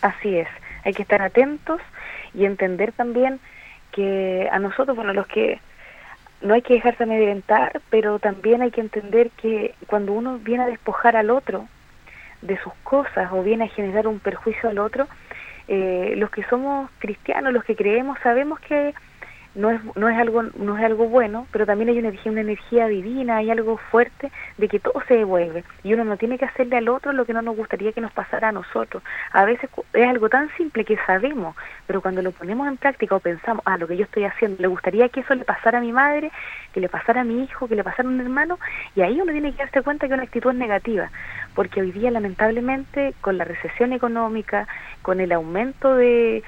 Así 0.00 0.34
es, 0.34 0.48
hay 0.84 0.92
que 0.92 1.02
estar 1.02 1.22
atentos 1.22 1.80
y 2.34 2.44
entender 2.44 2.90
también 2.92 3.38
que 3.92 4.48
a 4.50 4.58
nosotros, 4.58 4.96
bueno, 4.96 5.12
los 5.12 5.26
que 5.26 5.60
no 6.42 6.54
hay 6.54 6.62
que 6.62 6.74
dejarse 6.74 7.04
amedrentar, 7.04 7.80
pero 7.90 8.18
también 8.18 8.62
hay 8.62 8.70
que 8.70 8.80
entender 8.80 9.30
que 9.30 9.74
cuando 9.86 10.12
uno 10.12 10.38
viene 10.38 10.64
a 10.64 10.68
despojar 10.68 11.16
al 11.16 11.30
otro 11.30 11.66
de 12.42 12.58
sus 12.58 12.72
cosas 12.82 13.32
o 13.32 13.42
viene 13.42 13.64
a 13.64 13.68
generar 13.68 14.06
un 14.06 14.18
perjuicio 14.18 14.68
al 14.68 14.78
otro, 14.78 15.08
eh, 15.68 16.14
los 16.16 16.30
que 16.30 16.44
somos 16.44 16.90
cristianos, 16.98 17.52
los 17.52 17.64
que 17.64 17.74
creemos, 17.74 18.18
sabemos 18.22 18.60
que 18.60 18.94
no 19.56 19.70
es, 19.70 19.80
no 19.96 20.08
es 20.08 20.16
algo 20.18 20.42
no 20.42 20.78
es 20.78 20.84
algo 20.84 21.08
bueno, 21.08 21.46
pero 21.50 21.66
también 21.66 21.88
hay 21.88 21.98
una 21.98 22.08
energía, 22.08 22.32
una 22.32 22.42
energía 22.42 22.86
divina, 22.86 23.36
hay 23.38 23.50
algo 23.50 23.78
fuerte 23.78 24.30
de 24.58 24.68
que 24.68 24.78
todo 24.78 25.02
se 25.08 25.14
devuelve 25.14 25.64
y 25.82 25.94
uno 25.94 26.04
no 26.04 26.16
tiene 26.16 26.38
que 26.38 26.44
hacerle 26.44 26.76
al 26.76 26.88
otro 26.88 27.12
lo 27.12 27.24
que 27.24 27.32
no 27.32 27.42
nos 27.42 27.56
gustaría 27.56 27.92
que 27.92 28.00
nos 28.00 28.12
pasara 28.12 28.48
a 28.48 28.52
nosotros. 28.52 29.02
A 29.32 29.44
veces 29.44 29.70
es 29.94 30.08
algo 30.08 30.28
tan 30.28 30.50
simple 30.56 30.84
que 30.84 30.98
sabemos, 31.06 31.56
pero 31.86 32.02
cuando 32.02 32.22
lo 32.22 32.32
ponemos 32.32 32.68
en 32.68 32.76
práctica 32.76 33.16
o 33.16 33.20
pensamos, 33.20 33.62
ah, 33.66 33.78
lo 33.78 33.88
que 33.88 33.96
yo 33.96 34.04
estoy 34.04 34.24
haciendo, 34.24 34.60
le 34.60 34.68
gustaría 34.68 35.08
que 35.08 35.20
eso 35.20 35.34
le 35.34 35.44
pasara 35.44 35.78
a 35.78 35.80
mi 35.80 35.92
madre, 35.92 36.30
que 36.72 36.80
le 36.80 36.88
pasara 36.88 37.22
a 37.22 37.24
mi 37.24 37.42
hijo, 37.42 37.66
que 37.66 37.76
le 37.76 37.84
pasara 37.84 38.08
a 38.08 38.12
un 38.12 38.20
hermano, 38.20 38.58
y 38.94 39.00
ahí 39.00 39.20
uno 39.20 39.32
tiene 39.32 39.52
que 39.52 39.58
darse 39.58 39.82
cuenta 39.82 40.06
que 40.06 40.14
una 40.14 40.24
actitud 40.24 40.50
es 40.50 40.56
negativa, 40.56 41.10
porque 41.54 41.80
hoy 41.80 41.92
día 41.92 42.10
lamentablemente 42.10 43.14
con 43.22 43.38
la 43.38 43.44
recesión 43.44 43.92
económica, 43.92 44.68
con 45.02 45.20
el 45.20 45.32
aumento 45.32 45.94
de 45.94 46.42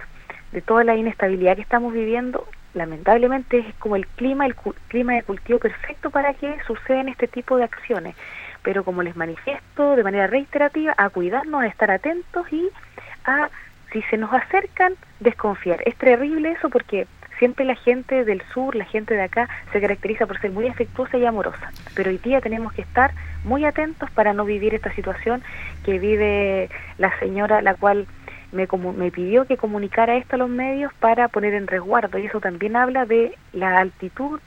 de 0.53 0.63
toda 0.63 0.85
la 0.85 0.97
inestabilidad 0.97 1.57
que 1.57 1.63
estamos 1.63 1.93
viviendo, 1.93 2.47
lamentablemente 2.79 3.59
es 3.59 3.75
como 3.75 3.97
el 3.97 4.07
clima, 4.07 4.47
el 4.47 4.55
clima 4.89 5.15
de 5.15 5.23
cultivo 5.23 5.59
perfecto 5.59 6.11
para 6.11 6.35
que 6.35 6.57
sucedan 6.67 7.09
este 7.09 7.29
tipo 7.29 7.57
de 7.57 7.65
acciones. 7.65 8.17
Pero 8.63 8.85
como 8.85 9.03
les 9.03 9.17
manifiesto 9.17 9.97
de 9.97 10.03
manera 10.03 10.27
reiterativa, 10.27 10.95
a 10.97 11.11
cuidarnos, 11.11 11.63
a 11.63 11.67
estar 11.67 11.91
atentos 11.91 12.51
y 12.53 12.69
a, 13.25 13.51
si 13.93 14.03
se 14.03 14.17
nos 14.17 14.33
acercan, 14.33 14.95
desconfiar. 15.21 15.83
Es 15.85 15.97
terrible 15.97 16.53
eso 16.53 16.71
porque 16.71 17.07
siempre 17.39 17.65
la 17.65 17.77
gente 17.77 18.25
del 18.25 18.43
sur, 18.53 18.75
la 18.75 18.85
gente 18.85 19.15
de 19.15 19.23
acá, 19.23 19.49
se 19.73 19.81
caracteriza 19.81 20.27
por 20.27 20.41
ser 20.41 20.51
muy 20.51 20.67
afectuosa 20.67 21.19
y 21.19 21.25
amorosa. 21.25 21.73
Pero 21.95 22.11
hoy 22.11 22.19
día 22.19 22.41
tenemos 22.41 22.73
que 22.73 22.83
estar 22.83 23.13
muy 23.45 23.65
atentos 23.65 24.11
para 24.11 24.33
no 24.33 24.45
vivir 24.45 24.75
esta 24.75 24.93
situación 24.95 25.43
que 25.85 25.99
vive 25.99 26.69
la 26.99 27.17
señora, 27.19 27.63
la 27.63 27.75
cual 27.75 28.07
me, 28.53 28.67
me 28.97 29.11
pidió 29.11 29.47
que 29.47 29.57
comunicara 29.57 30.17
esto 30.17 30.37
a 30.37 30.39
los 30.39 30.49
medios 30.49 30.93
para 31.01 31.29
poner 31.29 31.55
en 31.55 31.67
resguardo 31.67 32.19
y 32.19 32.27
eso 32.27 32.41
también 32.41 32.77
habla 32.77 33.05
de 33.05 33.35
la 33.53 33.79
altitud 33.79 34.41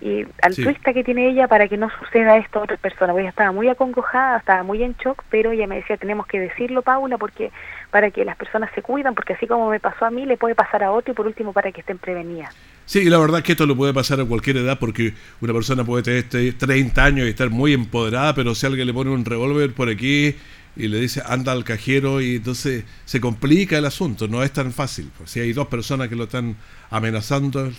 y 0.00 0.26
altruista 0.42 0.92
que 0.92 1.02
tiene 1.04 1.30
ella 1.30 1.48
para 1.48 1.68
que 1.68 1.78
no 1.78 1.88
suceda 1.98 2.36
esto 2.36 2.58
a 2.58 2.64
otras 2.64 2.78
personas. 2.78 3.16
Ella 3.16 3.30
estaba 3.30 3.52
muy 3.52 3.68
acongojada, 3.68 4.38
estaba 4.38 4.62
muy 4.62 4.82
en 4.82 4.94
shock, 4.94 5.22
pero 5.30 5.52
ella 5.52 5.66
me 5.66 5.76
decía, 5.76 5.96
tenemos 5.96 6.26
que 6.26 6.38
decirlo, 6.38 6.82
Paula, 6.82 7.16
porque 7.16 7.50
para 7.90 8.10
que 8.10 8.24
las 8.24 8.36
personas 8.36 8.70
se 8.74 8.82
cuidan, 8.82 9.14
porque 9.14 9.32
así 9.32 9.46
como 9.46 9.70
me 9.70 9.80
pasó 9.80 10.04
a 10.04 10.10
mí, 10.10 10.26
le 10.26 10.36
puede 10.36 10.54
pasar 10.54 10.82
a 10.82 10.92
otro 10.92 11.12
y 11.12 11.14
por 11.14 11.26
último 11.26 11.54
para 11.54 11.72
que 11.72 11.80
estén 11.80 11.96
prevenidas. 11.96 12.54
Sí, 12.84 13.00
y 13.00 13.10
la 13.10 13.18
verdad 13.18 13.38
es 13.38 13.44
que 13.44 13.52
esto 13.52 13.66
lo 13.66 13.74
puede 13.74 13.94
pasar 13.94 14.20
a 14.20 14.26
cualquier 14.26 14.58
edad 14.58 14.78
porque 14.78 15.14
una 15.40 15.54
persona 15.54 15.82
puede 15.82 16.02
tener 16.28 16.54
30 16.58 17.02
años 17.02 17.26
y 17.26 17.30
estar 17.30 17.48
muy 17.48 17.72
empoderada, 17.72 18.34
pero 18.34 18.54
si 18.54 18.66
alguien 18.66 18.86
le 18.86 18.92
pone 18.92 19.10
un 19.10 19.24
revólver 19.24 19.72
por 19.72 19.88
aquí 19.88 20.36
y 20.76 20.88
le 20.88 21.00
dice 21.00 21.22
anda 21.26 21.52
al 21.52 21.64
cajero 21.64 22.20
y 22.20 22.36
entonces 22.36 22.84
se 23.04 23.20
complica 23.20 23.78
el 23.78 23.84
asunto, 23.84 24.28
no 24.28 24.42
es 24.42 24.52
tan 24.52 24.72
fácil. 24.72 25.10
Pues 25.16 25.30
si 25.30 25.40
hay 25.40 25.52
dos 25.52 25.68
personas 25.68 26.08
que 26.08 26.16
lo 26.16 26.24
están 26.24 26.56
amenazando, 26.90 27.72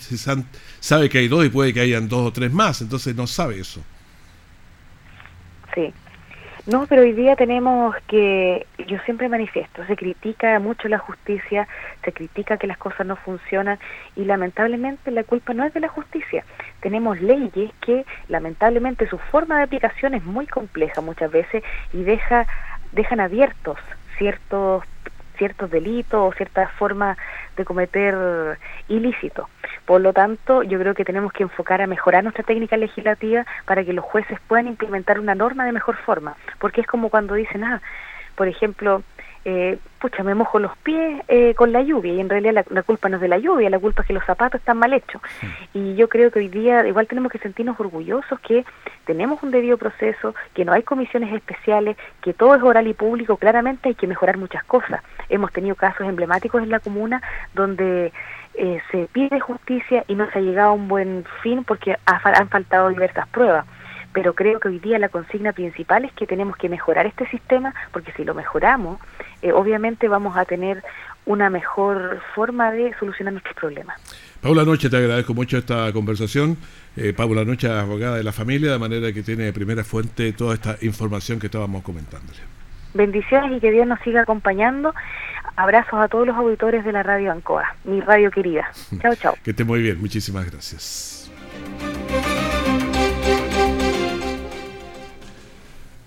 sabe 0.80 1.08
que 1.08 1.18
hay 1.18 1.28
dos 1.28 1.46
y 1.46 1.48
puede 1.48 1.72
que 1.72 1.80
hayan 1.80 2.08
dos 2.08 2.26
o 2.26 2.32
tres 2.32 2.52
más, 2.52 2.82
entonces 2.82 3.14
no 3.14 3.26
sabe 3.26 3.60
eso. 3.60 3.82
Sí. 5.74 5.92
No, 6.68 6.86
pero 6.86 7.00
hoy 7.00 7.12
día 7.12 7.34
tenemos 7.34 7.96
que, 8.08 8.66
yo 8.86 8.98
siempre 9.06 9.30
manifiesto, 9.30 9.86
se 9.86 9.96
critica 9.96 10.58
mucho 10.58 10.86
la 10.88 10.98
justicia, 10.98 11.66
se 12.04 12.12
critica 12.12 12.58
que 12.58 12.66
las 12.66 12.76
cosas 12.76 13.06
no 13.06 13.16
funcionan 13.16 13.78
y 14.16 14.26
lamentablemente 14.26 15.10
la 15.10 15.24
culpa 15.24 15.54
no 15.54 15.64
es 15.64 15.72
de 15.72 15.80
la 15.80 15.88
justicia. 15.88 16.44
Tenemos 16.80 17.22
leyes 17.22 17.70
que 17.80 18.04
lamentablemente 18.28 19.08
su 19.08 19.16
forma 19.16 19.56
de 19.56 19.62
aplicación 19.62 20.12
es 20.12 20.22
muy 20.24 20.46
compleja 20.46 21.00
muchas 21.00 21.32
veces 21.32 21.64
y 21.94 22.02
deja 22.02 22.46
dejan 22.92 23.20
abiertos 23.20 23.78
ciertos 24.16 24.84
ciertos 25.38 25.70
delitos 25.70 26.20
o 26.20 26.32
ciertas 26.36 26.70
formas 26.72 27.16
de 27.56 27.64
cometer 27.64 28.58
ilícitos. 28.88 29.46
Por 29.86 30.00
lo 30.00 30.12
tanto, 30.12 30.62
yo 30.64 30.78
creo 30.78 30.94
que 30.94 31.04
tenemos 31.04 31.32
que 31.32 31.44
enfocar 31.44 31.80
a 31.80 31.86
mejorar 31.86 32.24
nuestra 32.24 32.44
técnica 32.44 32.76
legislativa 32.76 33.46
para 33.64 33.84
que 33.84 33.92
los 33.92 34.04
jueces 34.04 34.38
puedan 34.48 34.66
implementar 34.66 35.20
una 35.20 35.36
norma 35.36 35.64
de 35.64 35.72
mejor 35.72 35.96
forma, 35.96 36.34
porque 36.58 36.80
es 36.80 36.86
como 36.86 37.08
cuando 37.08 37.34
dicen, 37.34 37.64
ah, 37.64 37.80
por 38.34 38.48
ejemplo, 38.48 39.02
eh, 39.44 39.78
pucha, 40.00 40.22
me 40.22 40.34
mojo 40.34 40.58
los 40.58 40.76
pies 40.78 41.22
eh, 41.28 41.54
con 41.54 41.72
la 41.72 41.82
lluvia 41.82 42.12
y 42.12 42.20
en 42.20 42.28
realidad 42.28 42.64
la, 42.68 42.82
culpa 42.82 43.08
no 43.08 43.16
es 43.16 43.22
de 43.22 43.28
la 43.28 43.38
lluvia, 43.38 43.70
la 43.70 43.78
culpa 43.78 44.02
es 44.02 44.08
que 44.08 44.12
los 44.12 44.24
zapatos 44.24 44.60
están 44.60 44.78
mal 44.78 44.92
hechos. 44.92 45.20
Y 45.74 45.94
yo 45.94 46.08
creo 46.08 46.30
que 46.30 46.40
hoy 46.40 46.48
día 46.48 46.86
igual 46.86 47.06
tenemos 47.06 47.32
que 47.32 47.38
sentirnos 47.38 47.78
orgullosos 47.80 48.38
que 48.40 48.64
tenemos 49.04 49.42
un 49.42 49.50
debido 49.50 49.78
proceso, 49.78 50.34
que 50.54 50.64
no 50.64 50.72
hay 50.72 50.82
comisiones 50.82 51.32
especiales, 51.32 51.96
que 52.20 52.34
todo 52.34 52.54
es 52.54 52.62
oral 52.62 52.86
y 52.86 52.94
público, 52.94 53.36
claramente 53.36 53.88
hay 53.88 53.94
que 53.94 54.06
mejorar 54.06 54.36
muchas 54.36 54.64
cosas. 54.64 55.02
Hemos 55.28 55.52
tenido 55.52 55.76
casos 55.76 56.06
emblemáticos 56.06 56.62
en 56.62 56.70
la 56.70 56.80
comuna 56.80 57.22
donde 57.54 58.12
eh, 58.54 58.80
se 58.90 59.08
pide 59.12 59.40
justicia 59.40 60.04
y 60.08 60.14
no 60.14 60.30
se 60.30 60.38
ha 60.38 60.42
llegado 60.42 60.70
a 60.70 60.74
un 60.74 60.88
buen 60.88 61.24
fin 61.42 61.64
porque 61.64 61.96
han 62.04 62.48
faltado 62.48 62.88
diversas 62.88 63.28
pruebas 63.28 63.66
pero 64.12 64.34
creo 64.34 64.60
que 64.60 64.68
hoy 64.68 64.78
día 64.78 64.98
la 64.98 65.08
consigna 65.08 65.52
principal 65.52 66.04
es 66.04 66.12
que 66.12 66.26
tenemos 66.26 66.56
que 66.56 66.68
mejorar 66.68 67.06
este 67.06 67.28
sistema, 67.28 67.74
porque 67.92 68.12
si 68.12 68.24
lo 68.24 68.34
mejoramos, 68.34 68.98
eh, 69.42 69.52
obviamente 69.52 70.08
vamos 70.08 70.36
a 70.36 70.44
tener 70.44 70.82
una 71.26 71.50
mejor 71.50 72.20
forma 72.34 72.72
de 72.72 72.94
solucionar 72.98 73.34
nuestros 73.34 73.54
problemas. 73.54 74.00
Paula 74.40 74.64
Noche, 74.64 74.88
te 74.88 74.96
agradezco 74.96 75.34
mucho 75.34 75.58
esta 75.58 75.92
conversación. 75.92 76.56
Eh, 76.96 77.12
Paula 77.12 77.44
Noche, 77.44 77.70
abogada 77.70 78.16
de 78.16 78.24
la 78.24 78.32
familia, 78.32 78.72
de 78.72 78.78
manera 78.78 79.12
que 79.12 79.22
tiene 79.22 79.44
de 79.44 79.52
primera 79.52 79.84
fuente 79.84 80.32
toda 80.32 80.54
esta 80.54 80.76
información 80.80 81.38
que 81.38 81.46
estábamos 81.46 81.82
comentándole. 81.82 82.38
Bendiciones 82.94 83.56
y 83.56 83.60
que 83.60 83.70
Dios 83.70 83.86
nos 83.86 84.00
siga 84.00 84.22
acompañando. 84.22 84.94
Abrazos 85.56 86.00
a 86.00 86.08
todos 86.08 86.26
los 86.26 86.36
auditores 86.36 86.84
de 86.84 86.92
la 86.92 87.02
radio 87.02 87.30
Ancoa, 87.30 87.76
mi 87.84 88.00
radio 88.00 88.30
querida. 88.30 88.70
Chao, 89.02 89.14
chao. 89.16 89.34
que 89.44 89.50
esté 89.50 89.64
muy 89.64 89.82
bien, 89.82 90.00
muchísimas 90.00 90.50
gracias. 90.50 91.30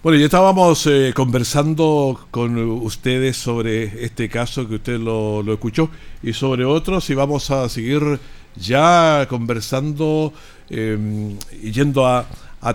Bueno, 0.04 0.18
ya 0.18 0.26
estábamos 0.26 0.88
eh, 0.88 1.14
conversando 1.16 2.26
con 2.32 2.58
ustedes 2.58 3.38
sobre 3.38 4.04
este 4.04 4.30
caso 4.30 4.68
que 4.68 4.76
usted 4.76 4.98
lo, 4.98 5.44
escuchó 5.54 5.92
y 6.24 6.34
sobre 6.34 6.66
otros 6.66 7.08
y 7.12 7.14
vamos 7.14 7.52
a 7.52 7.70
seguir 7.70 8.20
ya 8.56 9.28
conversando 9.30 10.34
em, 10.72 11.38
y 11.62 11.72
yendo 11.72 12.08
a, 12.08 12.26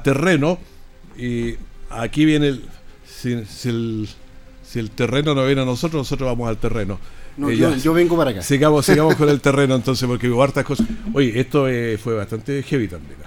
terreno 0.05 0.59
y 1.19 1.57
aquí 1.91 2.25
viene 2.25 2.47
el 2.47 2.65
si, 3.05 3.33
el 3.33 4.09
si, 4.63 4.79
el 4.79 4.91
terreno 4.93 5.35
no 5.35 5.45
viene 5.47 5.63
a 5.63 5.65
nosotros, 5.65 5.99
nosotros 6.03 6.29
vamos 6.29 6.49
al 6.49 6.59
terreno. 6.59 7.01
Eh, 7.39 7.57
yo, 7.83 7.93
vengo 7.93 8.17
para 8.17 8.31
acá. 8.31 8.43
Sigamos, 8.43 8.87
sigamos 8.87 9.17
con 9.17 9.29
el 9.29 9.41
terreno 9.43 9.75
entonces, 9.75 10.07
porque 10.07 10.31
hubo 10.31 10.45
hartas 10.45 10.65
cosas. 10.65 10.87
Oye, 11.13 11.41
esto 11.41 11.67
eh, 11.67 11.99
fue 11.99 12.15
bastante 12.15 12.63
heavy 12.63 12.87
también. 12.87 13.26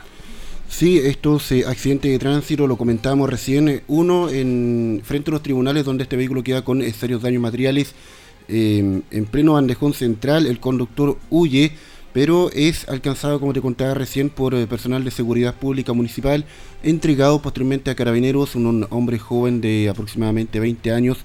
Sí, 0.70 1.00
estos 1.00 1.52
eh, 1.52 1.66
accidentes 1.68 2.12
de 2.12 2.20
tránsito 2.20 2.68
lo 2.68 2.78
comentábamos 2.78 3.28
recién. 3.28 3.82
Uno 3.88 4.30
en 4.30 5.02
frente 5.04 5.32
a 5.32 5.34
los 5.34 5.42
tribunales 5.42 5.84
donde 5.84 6.04
este 6.04 6.16
vehículo 6.16 6.44
queda 6.44 6.64
con 6.64 6.82
serios 6.94 7.24
daños 7.24 7.42
materiales. 7.42 7.96
Eh, 8.48 9.02
en 9.10 9.26
pleno 9.26 9.54
bandejón 9.54 9.94
central, 9.94 10.46
el 10.46 10.60
conductor 10.60 11.18
huye, 11.32 11.72
pero 12.14 12.52
es 12.54 12.88
alcanzado, 12.88 13.40
como 13.40 13.52
te 13.52 13.62
contaba 13.62 13.96
recién, 13.96 14.30
por 14.30 14.54
eh, 14.54 14.68
personal 14.68 15.04
de 15.04 15.10
seguridad 15.10 15.56
pública 15.56 15.92
municipal, 15.94 16.46
entregado 16.84 17.42
posteriormente 17.42 17.90
a 17.90 17.96
carabineros, 17.96 18.56
un, 18.56 18.86
hombre 18.92 19.18
joven 19.18 19.62
de 19.62 19.90
aproximadamente 19.90 20.60
20 20.60 20.92
años, 20.92 21.18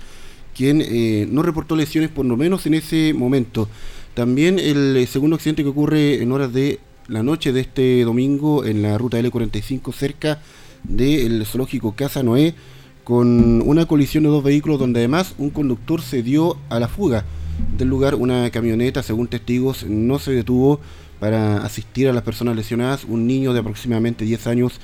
quien 0.56 1.34
no 1.34 1.42
reportó 1.42 1.76
lesiones 1.76 2.10
por 2.10 2.24
lo 2.24 2.36
menos 2.36 2.64
en 2.64 2.74
ese 2.74 3.12
momento. 3.12 3.68
También 4.14 4.58
el 4.58 5.06
segundo 5.06 5.36
accidente 5.36 5.62
que 5.62 5.68
ocurre 5.68 6.22
en 6.22 6.32
horas 6.32 6.52
de 6.52 6.78
la 7.08 7.22
noche 7.22 7.52
de 7.52 7.60
este 7.60 8.02
domingo 8.04 8.64
en 8.64 8.82
la 8.82 8.96
ruta 8.98 9.20
L45 9.20 9.92
cerca 9.92 10.40
del 10.82 11.44
zoológico 11.44 11.94
Casa 11.94 12.22
Noé 12.22 12.54
con 13.04 13.62
una 13.62 13.86
colisión 13.86 14.24
de 14.24 14.30
dos 14.30 14.42
vehículos 14.42 14.78
donde 14.78 15.00
además 15.00 15.34
un 15.36 15.50
conductor 15.50 16.00
se 16.00 16.22
dio 16.22 16.56
a 16.70 16.80
la 16.80 16.88
fuga 16.88 17.24
del 17.76 17.88
lugar. 17.88 18.14
Una 18.14 18.50
camioneta, 18.50 19.02
según 19.02 19.28
testigos, 19.28 19.84
no 19.84 20.18
se 20.18 20.32
detuvo 20.32 20.80
para 21.20 21.58
asistir 21.58 22.08
a 22.08 22.12
las 22.12 22.22
personas 22.22 22.56
lesionadas, 22.56 23.04
un 23.04 23.26
niño 23.26 23.52
de 23.52 23.60
aproximadamente 23.60 24.24
10 24.24 24.46
años 24.46 24.80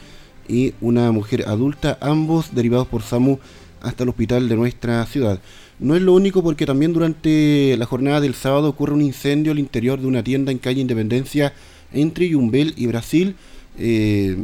y 0.48 0.74
una 0.80 1.11
mujer 1.12 1.44
adulta, 1.48 1.96
ambos 2.00 2.54
derivados 2.54 2.88
por 2.88 3.02
SAMU 3.02 3.38
hasta 3.80 4.02
el 4.02 4.11
hospital 4.11 4.48
de 4.48 4.56
nuestra 4.56 5.04
ciudad. 5.06 5.40
No 5.78 5.96
es 5.96 6.02
lo 6.02 6.12
único 6.12 6.42
porque 6.42 6.66
también 6.66 6.92
durante 6.92 7.74
la 7.78 7.87
jornada 7.87 8.20
del 8.20 8.35
sábado 8.35 8.68
ocurre 8.68 8.92
un 8.92 9.00
incendio 9.00 9.52
al 9.52 9.59
interior 9.59 9.98
de 9.98 10.06
una 10.06 10.22
tienda 10.22 10.52
en 10.52 10.59
calle 10.59 10.83
Independencia 10.83 11.54
entre 11.92 12.29
Yumbel 12.29 12.74
y 12.76 12.87
Brasil, 12.87 13.35
eh, 13.79 14.37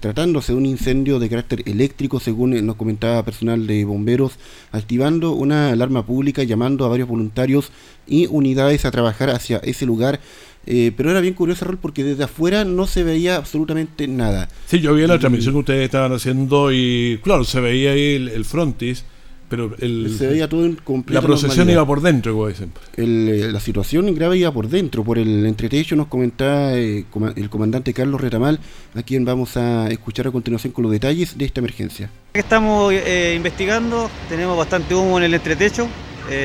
tratándose 0.00 0.52
de 0.52 0.58
un 0.58 0.66
incendio 0.66 1.18
de 1.18 1.28
carácter 1.28 1.62
eléctrico, 1.66 2.20
según 2.20 2.64
nos 2.64 2.76
comentaba 2.76 3.24
personal 3.24 3.66
de 3.66 3.84
bomberos, 3.84 4.38
activando 4.72 5.32
una 5.32 5.70
alarma 5.70 6.06
pública, 6.06 6.42
llamando 6.44 6.84
a 6.84 6.88
varios 6.88 7.08
voluntarios 7.08 7.70
y 8.06 8.26
unidades 8.26 8.84
a 8.84 8.90
trabajar 8.90 9.30
hacia 9.30 9.58
ese 9.58 9.86
lugar. 9.86 10.20
Eh, 10.66 10.92
pero 10.96 11.10
era 11.10 11.20
bien 11.20 11.34
curioso, 11.34 11.66
Rol, 11.66 11.76
porque 11.76 12.04
desde 12.04 12.24
afuera 12.24 12.64
no 12.64 12.86
se 12.86 13.02
veía 13.02 13.36
absolutamente 13.36 14.08
nada. 14.08 14.48
Sí, 14.66 14.80
yo 14.80 14.94
vi 14.94 15.06
la 15.06 15.18
transmisión 15.18 15.52
que 15.54 15.60
ustedes 15.60 15.84
estaban 15.84 16.12
haciendo 16.12 16.72
y, 16.72 17.20
claro, 17.22 17.44
se 17.44 17.60
veía 17.60 17.92
ahí 17.92 18.14
el 18.14 18.44
frontis 18.46 19.04
pero 19.54 19.76
se 20.08 20.26
veía 20.26 20.48
todo 20.48 20.64
en 20.64 20.76
La 21.08 21.22
procesión 21.22 21.70
iba 21.70 21.86
por 21.86 22.00
dentro, 22.00 22.32
como 22.32 22.48
eh, 22.48 23.48
la 23.52 23.60
situación 23.60 24.12
grave 24.14 24.38
iba 24.38 24.52
por 24.52 24.68
dentro. 24.68 25.04
Por 25.04 25.18
el 25.18 25.46
entretecho 25.46 25.94
nos 25.94 26.08
comentaba 26.08 26.74
eh, 26.74 27.04
el 27.36 27.50
comandante 27.50 27.94
Carlos 27.94 28.20
Retamal, 28.20 28.58
a 28.94 29.02
quien 29.02 29.24
vamos 29.24 29.56
a 29.56 29.88
escuchar 29.88 30.26
a 30.26 30.32
continuación 30.32 30.72
con 30.72 30.82
los 30.82 30.92
detalles 30.92 31.38
de 31.38 31.44
esta 31.44 31.60
emergencia. 31.60 32.10
Estamos 32.32 32.92
eh, 32.92 33.34
investigando, 33.36 34.10
tenemos 34.28 34.58
bastante 34.58 34.94
humo 34.94 35.18
en 35.18 35.24
el 35.24 35.34
entretecho. 35.34 35.86
42 36.26 36.44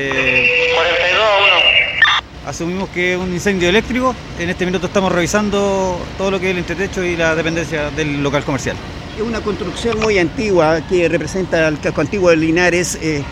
Asumimos 2.46 2.88
que 2.90 3.14
es 3.14 3.18
un 3.18 3.32
incendio 3.32 3.68
eléctrico. 3.68 4.14
En 4.38 4.50
este 4.50 4.66
minuto 4.66 4.86
estamos 4.86 5.10
revisando 5.12 5.98
todo 6.16 6.30
lo 6.30 6.38
que 6.38 6.46
es 6.46 6.52
el 6.52 6.58
entretecho 6.58 7.02
y 7.04 7.16
la 7.16 7.34
dependencia 7.34 7.90
del 7.90 8.22
local 8.22 8.44
comercial. 8.44 8.76
Es 9.16 9.22
una 9.22 9.40
construcción 9.40 10.00
muy 10.00 10.18
antigua 10.18 10.80
que 10.88 11.08
representa 11.08 11.68
el 11.68 11.78
casco 11.80 12.00
antiguo 12.00 12.30
de 12.30 12.36
Linares. 12.36 12.98
Eh, 13.02 13.22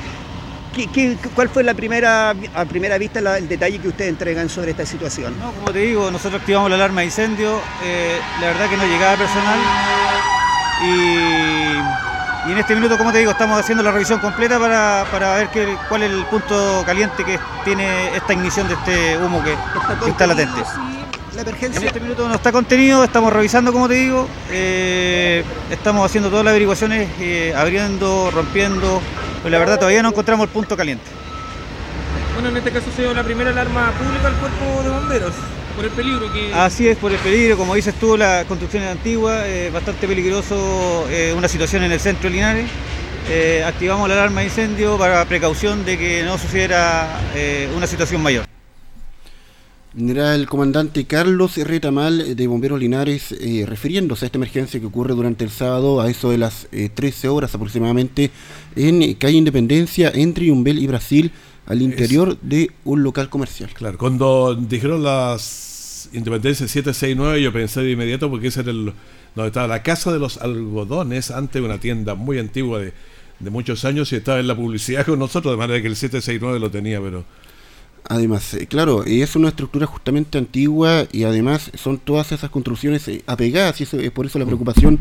cuál 1.35 1.49
fue 1.49 1.63
la 1.63 1.75
primera, 1.75 2.35
a 2.55 2.65
primera 2.65 2.99
vista 2.99 3.19
el 3.37 3.49
detalle 3.49 3.79
que 3.79 3.89
ustedes 3.89 4.11
entregan 4.11 4.49
sobre 4.49 4.71
esta 4.71 4.87
situación? 4.87 5.35
No, 5.39 5.53
como 5.53 5.73
te 5.73 5.81
digo, 5.81 6.11
nosotros 6.11 6.41
activamos 6.41 6.71
la 6.71 6.77
alarma 6.77 7.01
de 7.01 7.07
incendio, 7.07 7.61
eh, 7.85 8.19
la 8.41 8.47
verdad 8.49 8.69
que 8.71 8.77
no 8.77 8.85
llegaba 8.85 9.17
personal 9.17 9.59
y, 10.85 12.51
en 12.51 12.59
este 12.59 12.75
minuto, 12.75 12.97
como 12.97 13.13
te 13.13 13.19
digo, 13.19 13.33
estamos 13.33 13.59
haciendo 13.59 13.83
la 13.83 13.91
revisión 13.91 14.21
completa 14.21 14.59
para, 14.59 15.35
ver 15.37 15.49
cuál 15.89 16.03
es 16.03 16.13
el 16.13 16.25
punto 16.27 16.83
caliente 16.87 17.25
que 17.25 17.39
tiene 17.65 18.17
esta 18.17 18.33
ignición 18.33 18.69
de 18.69 18.75
este 18.75 19.19
humo 19.19 19.43
que 19.43 19.55
está 20.09 20.27
latente. 20.27 20.63
En 21.39 21.85
este 21.85 22.01
minuto 22.01 22.29
no 22.29 22.35
está 22.35 22.51
contenido, 22.51 23.05
estamos 23.05 23.33
revisando, 23.33 23.73
como 23.73 23.87
te 23.87 23.95
digo, 23.95 24.27
eh, 24.51 25.45
estamos 25.71 26.05
haciendo 26.05 26.31
todas 26.31 26.45
las 26.45 26.51
averiguaciones, 26.51 27.09
eh, 27.21 27.55
abriendo, 27.57 28.33
rompiendo, 28.33 29.01
pero 29.45 29.51
la 29.53 29.61
verdad 29.61 29.77
todavía 29.77 30.03
no 30.03 30.09
encontramos 30.09 30.49
el 30.49 30.53
punto 30.53 30.77
caliente. 30.77 31.05
Bueno, 32.35 32.49
en 32.49 32.57
este 32.57 32.73
caso 32.73 32.87
se 32.95 33.03
dio 33.03 33.15
la 33.15 33.23
primera 33.23 33.51
alarma 33.51 33.93
pública 33.93 34.27
al 34.27 34.35
cuerpo 34.35 34.83
de 34.83 34.89
bomberos. 34.91 35.33
Por 35.77 35.85
el 35.85 35.93
peligro 35.93 36.33
que... 36.33 36.53
Así 36.53 36.89
es, 36.89 36.97
por 36.97 37.13
el 37.13 37.19
peligro, 37.19 37.57
como 37.57 37.77
dices 37.77 37.95
tú, 37.95 38.17
la 38.17 38.45
construcción 38.49 38.83
es 38.83 38.91
antigua, 38.91 39.47
es 39.47 39.73
bastante 39.73 40.09
peligroso 40.09 41.07
eh, 41.09 41.33
una 41.37 41.47
situación 41.47 41.85
en 41.85 41.93
el 41.93 42.01
centro 42.01 42.31
de 42.31 42.35
Linares. 42.35 42.67
Eh, 43.31 43.63
activamos 43.65 44.09
la 44.09 44.17
alarma 44.17 44.41
de 44.41 44.47
incendio 44.47 44.99
para 44.99 45.25
precaución 45.27 45.85
de 45.85 45.97
que 45.99 46.25
no 46.25 46.37
sucediera 46.37 47.21
eh, 47.37 47.71
una 47.77 47.87
situación 47.87 48.25
mayor. 48.25 48.48
Era 50.01 50.37
el 50.37 50.47
comandante 50.47 51.07
Carlos 51.07 51.59
Mal 51.91 52.37
de 52.37 52.47
Bomberos 52.47 52.79
Linares 52.79 53.35
refiriéndose 53.67 54.25
a 54.25 54.27
esta 54.27 54.39
emergencia 54.39 54.79
que 54.79 54.87
ocurre 54.87 55.13
durante 55.13 55.45
el 55.45 55.51
sábado 55.51 56.01
a 56.01 56.09
eso 56.09 56.31
de 56.31 56.39
las 56.39 56.69
13 56.71 57.29
horas 57.29 57.53
aproximadamente 57.57 58.31
en 58.77 59.15
calle 59.15 59.39
Independencia 59.39 60.13
entre 60.15 60.47
Yumbel 60.47 60.79
y 60.79 60.87
Brasil 60.87 61.33
al 61.67 61.83
interior 61.83 62.39
de 62.41 62.71
un 62.85 63.03
local 63.03 63.29
comercial. 63.29 63.71
Claro, 63.75 63.99
cuando 63.99 64.55
dijeron 64.55 65.03
las 65.03 66.09
Independencias 66.13 66.71
769 66.71 67.43
yo 67.43 67.53
pensé 67.53 67.81
de 67.81 67.91
inmediato 67.91 68.31
porque 68.31 68.49
ese 68.49 68.61
era 68.61 68.71
el 68.71 68.93
donde 69.35 69.49
estaba 69.49 69.67
la 69.67 69.83
casa 69.83 70.13
de 70.13 70.21
los 70.21 70.39
algodones, 70.39 71.33
antes 71.33 71.61
una 71.61 71.79
tienda 71.79 72.15
muy 72.15 72.39
antigua 72.39 72.79
de, 72.79 72.93
de 73.41 73.51
muchos 73.51 73.85
años 73.85 74.13
y 74.13 74.17
estaba 74.17 74.39
en 74.39 74.47
la 74.47 74.55
publicidad 74.55 75.05
con 75.05 75.19
nosotros, 75.19 75.53
de 75.53 75.59
manera 75.59 75.83
que 75.83 75.89
el 75.89 75.97
769 75.97 76.61
lo 76.61 76.71
tenía, 76.71 77.01
pero 77.01 77.25
Además, 78.11 78.55
eh, 78.55 78.67
claro, 78.67 79.05
es 79.05 79.37
una 79.37 79.49
estructura 79.49 79.85
justamente 79.85 80.39
antigua 80.39 81.07
y 81.13 81.25
además 81.25 81.71
son 81.75 81.99
todas 81.99 82.33
esas 82.33 82.49
construcciones 82.49 83.07
eh, 83.07 83.23
apegadas 83.27 83.79
y 83.81 83.85
eso, 83.85 83.99
es 83.99 84.11
por 84.11 84.25
eso 84.25 84.39
la 84.39 84.47
mm. 84.47 84.49
preocupación 84.49 84.99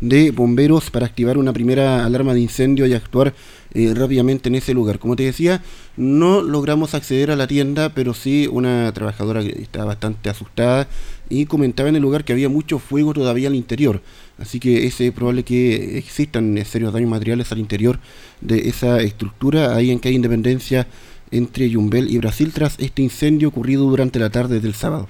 de 0.00 0.32
bomberos 0.32 0.90
para 0.90 1.06
activar 1.06 1.38
una 1.38 1.52
primera 1.52 2.04
alarma 2.04 2.34
de 2.34 2.40
incendio 2.40 2.84
y 2.86 2.94
actuar 2.94 3.32
eh, 3.74 3.94
rápidamente 3.94 4.48
en 4.48 4.56
ese 4.56 4.74
lugar. 4.74 4.98
Como 4.98 5.14
te 5.14 5.22
decía, 5.22 5.62
no 5.96 6.42
logramos 6.42 6.94
acceder 6.94 7.30
a 7.30 7.36
la 7.36 7.46
tienda, 7.46 7.90
pero 7.94 8.12
sí 8.12 8.48
una 8.50 8.92
trabajadora 8.92 9.40
que 9.44 9.62
estaba 9.62 9.84
bastante 9.84 10.28
asustada 10.28 10.88
y 11.28 11.46
comentaba 11.46 11.88
en 11.88 11.94
el 11.94 12.02
lugar 12.02 12.24
que 12.24 12.32
había 12.32 12.48
mucho 12.48 12.80
fuego 12.80 13.14
todavía 13.14 13.46
al 13.46 13.54
interior. 13.54 14.02
Así 14.36 14.58
que 14.58 14.84
es 14.86 14.96
probable 15.12 15.44
que 15.44 15.96
existan 15.98 16.58
serios 16.64 16.92
daños 16.92 17.10
materiales 17.10 17.52
al 17.52 17.58
interior 17.58 18.00
de 18.40 18.68
esa 18.68 19.00
estructura. 19.00 19.76
Ahí 19.76 19.92
en 19.92 20.00
que 20.00 20.08
hay 20.08 20.14
Independencia 20.16 20.88
entre 21.30 21.68
Yumbel 21.70 22.10
y 22.10 22.18
Brasil 22.18 22.52
tras 22.52 22.76
este 22.78 23.02
incendio 23.02 23.48
ocurrido 23.48 23.84
durante 23.84 24.18
la 24.18 24.30
tarde 24.30 24.60
del 24.60 24.74
sábado. 24.74 25.08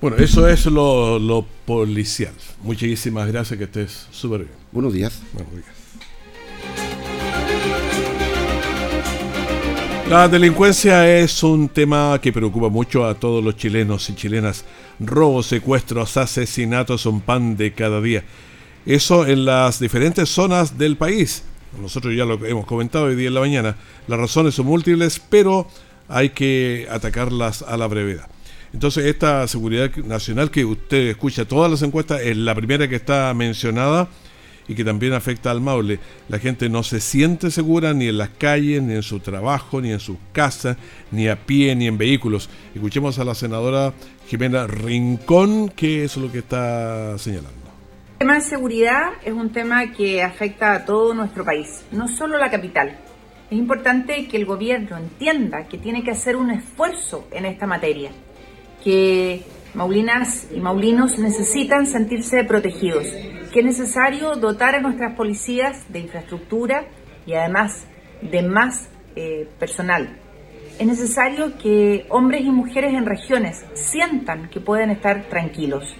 Bueno, 0.00 0.16
eso 0.18 0.46
es 0.46 0.66
lo, 0.66 1.44
policial. 1.66 2.32
Muchísimas 2.62 3.26
gracias, 3.26 3.58
que 3.58 3.64
estés 3.64 4.06
súper 4.12 4.40
bien. 4.40 4.52
Buenos 4.70 4.92
días. 4.92 5.20
Buenos 5.32 5.52
días. 5.52 5.66
La 10.08 10.28
delincuencia 10.28 11.18
es 11.18 11.42
un 11.42 11.68
tema 11.68 12.18
que 12.22 12.32
preocupa 12.32 12.68
mucho 12.68 13.04
a 13.04 13.14
todos 13.14 13.44
los 13.44 13.56
chilenos 13.56 14.08
y 14.08 14.14
chilenas. 14.14 14.64
Robos, 15.00 15.46
secuestros, 15.46 16.16
asesinatos 16.16 17.02
son 17.02 17.20
pan 17.20 17.56
de 17.56 17.72
cada 17.72 18.00
día. 18.00 18.24
Eso 18.86 19.26
en 19.26 19.44
las 19.44 19.80
diferentes 19.80 20.28
zonas 20.30 20.78
del 20.78 20.96
país 20.96 21.42
nosotros 21.80 22.14
ya 22.16 22.24
lo 22.24 22.44
hemos 22.44 22.66
comentado 22.66 23.06
hoy 23.06 23.16
día 23.16 23.28
en 23.28 23.34
la 23.34 23.40
mañana, 23.40 23.76
las 24.06 24.18
razones 24.18 24.54
son 24.54 24.66
múltiples, 24.66 25.20
pero 25.28 25.68
hay 26.08 26.30
que 26.30 26.86
atacarlas 26.90 27.62
a 27.62 27.76
la 27.76 27.86
brevedad. 27.86 28.28
Entonces, 28.72 29.06
esta 29.06 29.46
seguridad 29.48 29.94
nacional 29.96 30.50
que 30.50 30.64
usted 30.64 31.08
escucha 31.08 31.46
todas 31.46 31.70
las 31.70 31.82
encuestas 31.82 32.20
es 32.20 32.36
la 32.36 32.54
primera 32.54 32.88
que 32.88 32.96
está 32.96 33.32
mencionada 33.34 34.08
y 34.68 34.74
que 34.74 34.84
también 34.84 35.14
afecta 35.14 35.50
al 35.50 35.62
Maule. 35.62 35.98
La 36.28 36.38
gente 36.38 36.68
no 36.68 36.82
se 36.82 37.00
siente 37.00 37.50
segura 37.50 37.94
ni 37.94 38.08
en 38.08 38.18
las 38.18 38.28
calles, 38.28 38.82
ni 38.82 38.94
en 38.94 39.02
su 39.02 39.20
trabajo, 39.20 39.80
ni 39.80 39.90
en 39.90 40.00
sus 40.00 40.18
casas, 40.32 40.76
ni 41.10 41.28
a 41.28 41.46
pie, 41.46 41.74
ni 41.74 41.86
en 41.86 41.96
vehículos. 41.96 42.50
Escuchemos 42.74 43.18
a 43.18 43.24
la 43.24 43.34
senadora 43.34 43.94
Jimena 44.28 44.66
Rincón, 44.66 45.70
que 45.70 46.04
es 46.04 46.16
lo 46.18 46.30
que 46.30 46.40
está 46.40 47.16
señalando. 47.16 47.67
El 48.18 48.26
tema 48.26 48.34
de 48.34 48.40
seguridad 48.40 49.10
es 49.24 49.32
un 49.32 49.52
tema 49.52 49.92
que 49.92 50.24
afecta 50.24 50.72
a 50.72 50.84
todo 50.84 51.14
nuestro 51.14 51.44
país, 51.44 51.84
no 51.92 52.08
solo 52.08 52.36
la 52.36 52.50
capital. 52.50 52.98
Es 53.48 53.56
importante 53.56 54.26
que 54.26 54.36
el 54.36 54.44
gobierno 54.44 54.96
entienda 54.96 55.68
que 55.68 55.78
tiene 55.78 56.02
que 56.02 56.10
hacer 56.10 56.34
un 56.34 56.50
esfuerzo 56.50 57.28
en 57.30 57.44
esta 57.44 57.68
materia, 57.68 58.10
que 58.82 59.44
Maulinas 59.72 60.48
y 60.52 60.58
Maulinos 60.58 61.16
necesitan 61.20 61.86
sentirse 61.86 62.42
protegidos, 62.42 63.06
que 63.52 63.60
es 63.60 63.64
necesario 63.64 64.34
dotar 64.34 64.74
a 64.74 64.80
nuestras 64.80 65.14
policías 65.14 65.84
de 65.88 66.00
infraestructura 66.00 66.88
y 67.24 67.34
además 67.34 67.86
de 68.20 68.42
más 68.42 68.88
eh, 69.14 69.48
personal. 69.60 70.18
Es 70.76 70.86
necesario 70.88 71.56
que 71.56 72.04
hombres 72.08 72.40
y 72.40 72.50
mujeres 72.50 72.94
en 72.94 73.06
regiones 73.06 73.64
sientan 73.74 74.50
que 74.50 74.58
pueden 74.58 74.90
estar 74.90 75.28
tranquilos. 75.28 75.94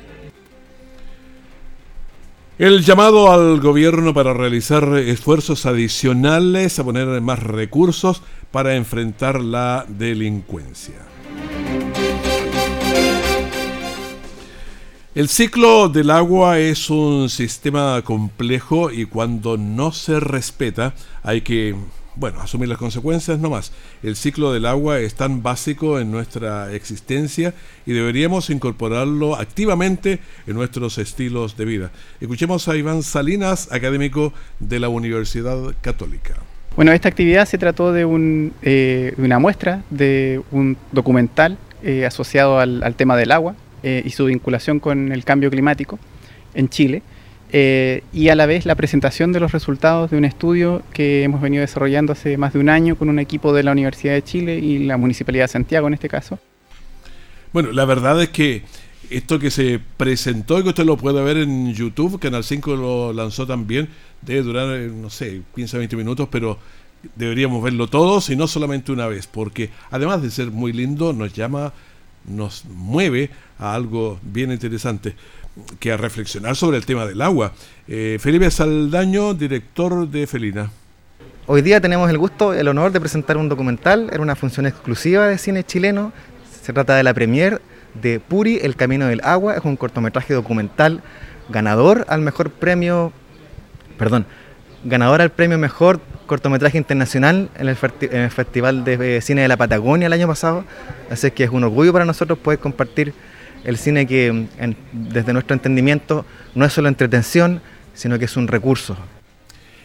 El 2.59 2.83
llamado 2.85 3.31
al 3.31 3.61
gobierno 3.61 4.12
para 4.12 4.35
realizar 4.35 4.99
esfuerzos 4.99 5.64
adicionales 5.64 6.81
a 6.81 6.85
poner 6.85 7.07
más 7.21 7.40
recursos 7.40 8.21
para 8.51 8.75
enfrentar 8.75 9.40
la 9.40 9.87
delincuencia. 9.87 10.97
El 15.14 15.29
ciclo 15.29 15.88
del 15.88 16.11
agua 16.11 16.59
es 16.59 16.90
un 16.90 17.29
sistema 17.29 18.03
complejo 18.03 18.90
y 18.90 19.05
cuando 19.05 19.57
no 19.57 19.92
se 19.92 20.18
respeta 20.18 20.94
hay 21.23 21.42
que 21.42 21.77
bueno, 22.18 22.40
asumir 22.40 22.68
las 22.68 22.78
consecuencias 22.78 23.38
no 23.38 23.50
más. 23.50 23.72
El 24.02 24.16
ciclo 24.16 24.52
del 24.52 24.66
agua 24.66 24.98
es 24.98 25.14
tan 25.14 25.42
básico 25.42 26.00
en 26.00 26.11
nuestra 26.11 26.72
existencia 26.74 27.54
y 27.87 27.92
deberíamos 27.92 28.50
incorporarlo 28.50 29.37
activamente 29.37 30.18
en 30.46 30.54
nuestros 30.54 30.98
estilos 30.98 31.57
de 31.57 31.64
vida. 31.64 31.90
Escuchemos 32.20 32.66
a 32.66 32.76
Iván 32.76 33.02
Salinas, 33.04 33.68
académico 33.70 34.33
de 34.59 34.81
la 34.81 34.88
Universidad 34.88 35.74
Católica. 35.81 36.35
Bueno, 36.74 36.92
esta 36.92 37.09
actividad 37.09 37.46
se 37.46 37.57
trató 37.57 37.92
de, 37.92 38.04
un, 38.04 38.52
eh, 38.62 39.14
una 39.16 39.38
muestra 39.38 39.83
de 39.90 40.40
un 40.50 40.76
documental 40.92 41.57
eh, 41.83 42.04
asociado 42.04 42.59
al, 42.59 42.94
tema 42.96 43.16
del 43.16 43.31
agua 43.31 43.54
eh, 43.85 44.02
y 44.04 44.11
su 44.11 44.24
vinculación 44.24 44.81
con 44.81 45.12
el 45.12 45.24
cambio 45.24 45.50
climático 45.50 45.98
en 46.54 46.68
Chile. 46.68 47.02
Eh, 47.50 48.02
y 48.12 48.28
a 48.28 48.34
la 48.34 48.44
vez 48.44 48.66
la 48.66 48.74
presentación 48.74 49.32
de 49.32 49.40
los 49.40 49.52
resultados 49.52 50.11
de 50.11 50.18
un 50.18 50.24
estudio 50.26 50.82
que 50.92 51.22
hemos 51.22 51.40
venido 51.40 51.62
desarrollando 51.62 52.12
hace 52.12 52.37
más 52.37 52.52
de 52.52 52.58
un 52.58 52.68
año 52.68 52.96
con 52.96 53.08
un 53.08 53.18
equipo 53.18 53.54
de 53.54 53.62
la 53.62 53.72
Universidad 53.72 54.12
de 54.12 54.22
Chile 54.22 54.58
y 54.58 54.84
la 54.84 54.98
Municipalidad 54.98 55.44
de 55.44 55.48
Santiago 55.48 55.88
en 55.88 55.94
este 55.94 56.08
caso. 56.08 56.38
Bueno, 57.52 57.72
la 57.72 57.87
verdad 57.87 58.22
es 58.22 58.28
que 58.28 58.64
esto 59.08 59.38
que 59.38 59.50
se 59.50 59.80
presentó 59.96 60.58
y 60.58 60.62
que 60.62 60.68
usted 60.68 60.84
lo 60.84 60.98
puede 60.98 61.22
ver 61.22 61.38
en 61.38 61.72
YouTube, 61.72 62.20
Canal 62.20 62.44
5 62.44 62.76
lo 62.76 63.12
lanzó 63.14 63.46
también, 63.46 63.88
debe 64.20 64.42
durar, 64.42 64.76
eh, 64.76 64.90
no 64.94 65.08
sé, 65.08 65.40
15 65.54 65.78
20 65.78 65.96
minutos, 65.96 66.28
pero 66.30 66.58
deberíamos 67.14 67.62
verlo 67.62 67.88
todos 67.88 68.28
y 68.28 68.37
no 68.37 68.46
solamente 68.46 68.92
una 68.92 69.06
vez, 69.06 69.26
porque 69.26 69.70
además 69.90 70.20
de 70.20 70.30
ser 70.30 70.50
muy 70.50 70.74
lindo, 70.74 71.14
nos 71.14 71.32
llama, 71.32 71.72
nos 72.26 72.66
mueve 72.66 73.30
a 73.58 73.74
algo 73.74 74.18
bien 74.22 74.52
interesante 74.52 75.14
que 75.79 75.92
a 75.92 75.97
reflexionar 75.97 76.57
sobre 76.57 76.77
el 76.77 76.87
tema 76.87 77.07
del 77.07 77.21
agua. 77.21 77.53
Eh, 77.87 78.18
Felipe 78.21 78.51
Saldaño, 78.51 79.35
director 79.35 80.09
de 80.09 80.27
Felina. 80.27 80.71
Hoy 81.47 81.62
día 81.62 81.81
tenemos 81.81 82.11
el 82.11 82.18
gusto, 82.18 82.53
el 82.53 82.68
honor 82.68 82.92
de 82.92 83.01
presentar 83.01 83.37
un 83.37 83.49
documental, 83.49 84.11
era 84.12 84.21
una 84.21 84.37
función 84.37 84.66
exclusiva 84.66 85.27
de 85.27 85.38
cine 85.38 85.64
chileno, 85.64 86.12
se 86.62 86.73
trata 86.73 86.94
de 86.94 87.03
la 87.03 87.14
premier 87.14 87.62
de 87.94 88.21
Puri, 88.21 88.59
El 88.62 88.77
Camino 88.77 89.07
del 89.07 89.23
Agua, 89.25 89.57
es 89.57 89.64
un 89.64 89.77
cortometraje 89.77 90.35
documental 90.35 91.03
ganador 91.49 92.05
al 92.09 92.21
mejor 92.21 92.51
premio, 92.51 93.12
perdón, 93.97 94.27
ganador 94.85 95.23
al 95.23 95.31
premio 95.31 95.57
mejor 95.57 96.01
cortometraje 96.27 96.77
internacional 96.77 97.49
en 97.57 97.68
el, 97.68 97.77
en 98.03 98.21
el 98.21 98.31
Festival 98.31 98.85
de 98.85 99.21
Cine 99.23 99.40
de 99.40 99.49
la 99.49 99.57
Patagonia 99.57 100.07
el 100.07 100.12
año 100.12 100.27
pasado, 100.29 100.64
así 101.11 101.31
que 101.31 101.44
es 101.44 101.51
un 101.51 101.64
orgullo 101.64 101.92
para 101.92 102.05
nosotros 102.05 102.38
poder 102.38 102.59
compartir 102.59 103.14
el 103.64 103.77
cine 103.77 104.07
que 104.07 104.47
desde 104.92 105.33
nuestro 105.33 105.55
entendimiento 105.55 106.25
no 106.55 106.64
es 106.64 106.73
solo 106.73 106.88
entretención, 106.88 107.61
sino 107.94 108.18
que 108.18 108.27
es 108.27 108.37
un 108.37 108.49
recurso. 108.49 108.97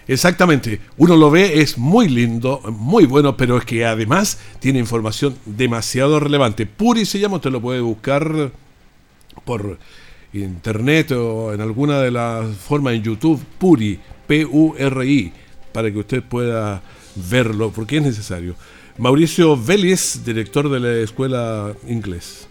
Exactamente, 0.08 0.82
uno 0.98 1.16
lo 1.16 1.32
ve, 1.32 1.62
es 1.62 1.78
muy 1.78 2.10
lindo, 2.10 2.62
muy 2.72 3.06
bueno, 3.06 3.38
pero 3.38 3.58
es 3.58 3.64
que 3.64 3.86
además 3.86 4.38
tiene 4.60 4.80
información 4.80 5.38
demasiado 5.46 6.20
relevante. 6.20 6.66
Puri 6.66 7.06
se 7.06 7.20
llama, 7.20 7.38
usted 7.38 7.52
lo 7.52 7.62
puede 7.62 7.80
buscar 7.80 8.52
por 9.46 9.78
internet 10.34 11.12
o 11.12 11.54
en 11.54 11.62
alguna 11.62 12.00
de 12.00 12.12
las 12.12 12.56
formas 12.58 12.96
en 12.96 13.04
YouTube, 13.04 13.42
Puri, 13.58 14.00
P-U-R-I, 14.28 15.32
para 15.72 15.90
que 15.90 16.00
usted 16.00 16.22
pueda 16.22 16.82
verlo, 17.16 17.72
porque 17.72 17.98
es 17.98 18.04
necesario. 18.04 18.56
Mauricio 18.98 19.56
Vélez, 19.58 20.24
director 20.26 20.70
de 20.70 20.80
la 20.80 21.04
Escuela 21.04 21.74
Inglés. 21.88 22.48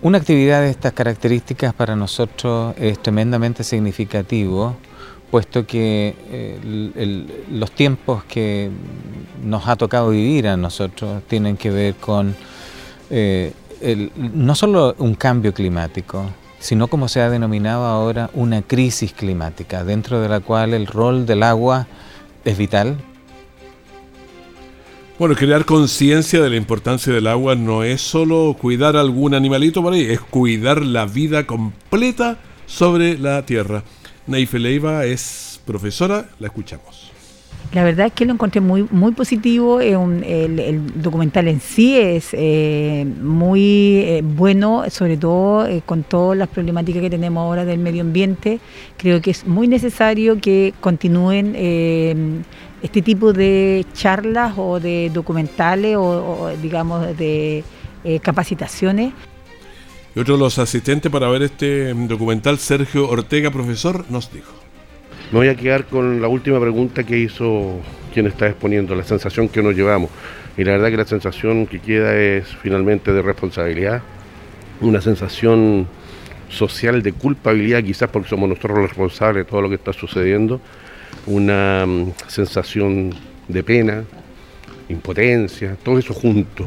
Una 0.00 0.18
actividad 0.18 0.60
de 0.62 0.70
estas 0.70 0.92
características 0.92 1.74
para 1.74 1.96
nosotros 1.96 2.72
es 2.78 3.02
tremendamente 3.02 3.64
significativo, 3.64 4.76
puesto 5.28 5.66
que 5.66 6.14
eh, 6.30 7.44
los 7.50 7.72
tiempos 7.72 8.22
que 8.22 8.70
nos 9.42 9.66
ha 9.66 9.74
tocado 9.74 10.10
vivir 10.10 10.46
a 10.46 10.56
nosotros 10.56 11.24
tienen 11.26 11.56
que 11.56 11.70
ver 11.70 11.94
con 11.96 12.36
eh, 13.10 13.52
no 14.16 14.54
solo 14.54 14.94
un 14.98 15.16
cambio 15.16 15.52
climático, 15.52 16.26
sino 16.60 16.86
como 16.86 17.08
se 17.08 17.20
ha 17.20 17.28
denominado 17.28 17.84
ahora 17.84 18.30
una 18.34 18.62
crisis 18.62 19.12
climática, 19.12 19.82
dentro 19.82 20.20
de 20.20 20.28
la 20.28 20.38
cual 20.38 20.74
el 20.74 20.86
rol 20.86 21.26
del 21.26 21.42
agua 21.42 21.88
es 22.44 22.56
vital. 22.56 22.98
Bueno, 25.18 25.34
crear 25.34 25.64
conciencia 25.64 26.40
de 26.40 26.48
la 26.48 26.54
importancia 26.54 27.12
del 27.12 27.26
agua 27.26 27.56
no 27.56 27.82
es 27.82 28.00
solo 28.00 28.54
cuidar 28.56 28.96
algún 28.96 29.34
animalito 29.34 29.82
por 29.82 29.92
ahí, 29.92 30.02
es 30.02 30.20
cuidar 30.20 30.80
la 30.80 31.06
vida 31.06 31.44
completa 31.44 32.38
sobre 32.66 33.18
la 33.18 33.44
tierra. 33.44 33.82
Neife 34.28 34.60
Leiva 34.60 35.06
es 35.06 35.60
profesora, 35.66 36.28
la 36.38 36.46
escuchamos. 36.46 37.07
La 37.72 37.84
verdad 37.84 38.06
es 38.06 38.12
que 38.14 38.24
lo 38.24 38.32
encontré 38.32 38.62
muy, 38.62 38.86
muy 38.90 39.12
positivo. 39.12 39.80
el, 39.80 41.02
documental 41.02 41.48
en 41.48 41.60
sí 41.60 41.98
es 41.98 42.30
eh, 42.32 43.06
muy 43.20 44.00
eh, 44.06 44.22
bueno, 44.24 44.84
sobre 44.88 45.18
todo 45.18 45.66
eh, 45.66 45.82
con 45.84 46.02
todas 46.02 46.38
las 46.38 46.48
problemáticas 46.48 47.02
que 47.02 47.10
tenemos 47.10 47.42
ahora 47.42 47.66
del 47.66 47.78
medio 47.78 48.00
ambiente. 48.00 48.58
Creo 48.96 49.20
que 49.20 49.32
es 49.32 49.46
muy 49.46 49.68
necesario 49.68 50.40
que 50.40 50.72
continúen 50.80 51.54
este 52.80 53.02
tipo 53.02 53.34
de 53.34 53.84
charlas 53.92 54.54
o 54.56 54.80
de 54.80 55.10
documentales 55.12 55.96
o, 55.98 56.50
digamos 56.62 57.16
de 57.18 57.64
capacitaciones. 58.22 59.12
Y 60.14 60.20
otro 60.20 60.34
de 60.34 60.40
los 60.40 60.58
asistentes 60.58 61.12
para 61.12 61.28
ver 61.28 61.42
este 61.42 61.92
documental, 61.92 62.58
Sergio 62.58 63.10
Ortega, 63.10 63.50
profesor, 63.50 64.06
nos 64.08 64.32
dijo. 64.32 64.67
Me 65.30 65.38
voy 65.40 65.48
a 65.48 65.54
quedar 65.54 65.84
con 65.84 66.22
la 66.22 66.28
última 66.28 66.58
pregunta 66.58 67.04
que 67.04 67.18
hizo 67.18 67.80
quien 68.14 68.26
está 68.26 68.48
exponiendo, 68.48 68.94
la 68.94 69.04
sensación 69.04 69.50
que 69.50 69.62
nos 69.62 69.74
llevamos. 69.74 70.08
Y 70.56 70.64
la 70.64 70.72
verdad 70.72 70.88
que 70.88 70.96
la 70.96 71.04
sensación 71.04 71.66
que 71.66 71.80
queda 71.80 72.16
es 72.16 72.48
finalmente 72.62 73.12
de 73.12 73.20
responsabilidad, 73.20 74.00
una 74.80 75.02
sensación 75.02 75.86
social 76.48 77.02
de 77.02 77.12
culpabilidad, 77.12 77.84
quizás 77.84 78.08
porque 78.08 78.30
somos 78.30 78.48
nosotros 78.48 78.78
los 78.78 78.88
responsables 78.88 79.44
de 79.44 79.50
todo 79.50 79.60
lo 79.60 79.68
que 79.68 79.74
está 79.74 79.92
sucediendo, 79.92 80.62
una 81.26 81.84
mm, 81.86 82.12
sensación 82.26 83.14
de 83.48 83.62
pena, 83.62 84.04
impotencia, 84.88 85.76
todo 85.82 85.98
eso 85.98 86.14
junto. 86.14 86.66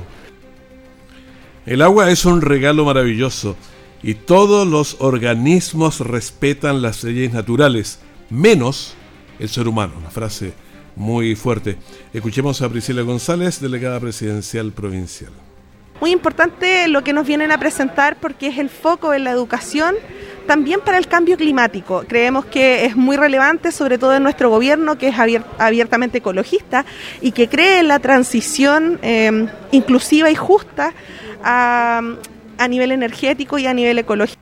El 1.66 1.82
agua 1.82 2.12
es 2.12 2.26
un 2.26 2.42
regalo 2.42 2.86
maravilloso 2.86 3.56
y 4.04 4.14
todos 4.14 4.68
los 4.68 4.98
organismos 5.00 6.00
respetan 6.00 6.84
las 6.84 7.04
leyes 7.04 7.34
naturales 7.34 8.00
menos 8.32 8.96
el 9.40 9.50
ser 9.50 9.68
humano. 9.68 9.94
Una 10.00 10.10
frase 10.10 10.54
muy 10.96 11.36
fuerte. 11.36 11.78
Escuchemos 12.14 12.62
a 12.62 12.70
Priscila 12.70 13.04
González, 13.04 13.60
delegada 13.60 14.00
presidencial 14.00 14.72
provincial. 14.72 15.32
Muy 16.00 16.12
importante 16.12 16.88
lo 16.88 17.04
que 17.04 17.14
nos 17.14 17.28
vienen 17.28 17.52
a 17.52 17.60
presentar 17.60 18.18
porque 18.20 18.48
es 18.48 18.58
el 18.58 18.70
foco 18.70 19.14
en 19.14 19.24
la 19.24 19.30
educación 19.30 19.96
también 20.48 20.80
para 20.82 20.98
el 20.98 21.08
cambio 21.08 21.38
climático. 21.38 22.04
Creemos 22.08 22.46
que 22.46 22.86
es 22.86 22.96
muy 22.96 23.18
relevante, 23.18 23.72
sobre 23.72 24.00
todo 24.00 24.16
en 24.16 24.24
nuestro 24.24 24.50
gobierno, 24.50 24.98
que 24.98 25.10
es 25.10 25.16
abiertamente 25.60 26.18
ecologista 26.18 26.86
y 27.22 27.32
que 27.32 27.48
cree 27.48 27.80
en 27.80 27.88
la 27.88 28.00
transición 28.00 29.00
eh, 29.04 29.48
inclusiva 29.72 30.32
y 30.32 30.36
justa 30.36 30.94
a, 31.44 32.02
nivel 32.68 32.92
energético 32.92 33.60
y 33.60 33.68
a 33.68 33.74
nivel 33.74 34.00
ecológico. 34.00 34.42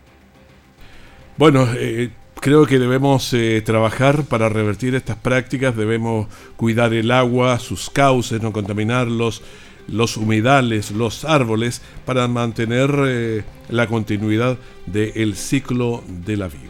Bueno, 1.37 1.67
eh, 1.77 2.09
creo 2.39 2.65
que 2.65 2.79
debemos 2.79 3.33
eh, 3.33 3.61
trabajar 3.65 4.23
para 4.23 4.49
revertir 4.49 4.95
estas 4.95 5.17
prácticas, 5.17 5.75
debemos 5.75 6.27
cuidar 6.55 6.93
el 6.93 7.11
agua, 7.11 7.59
sus 7.59 7.89
cauces, 7.89 8.41
no 8.41 8.51
contaminarlos, 8.51 9.41
los 9.87 10.17
humedales, 10.17 10.91
los 10.91 11.25
árboles, 11.25 11.81
para 12.05 12.27
mantener 12.27 12.91
eh, 13.05 13.43
la 13.69 13.87
continuidad 13.87 14.57
del 14.85 15.35
ciclo 15.35 16.03
de 16.07 16.37
la 16.37 16.47
vida. 16.47 16.65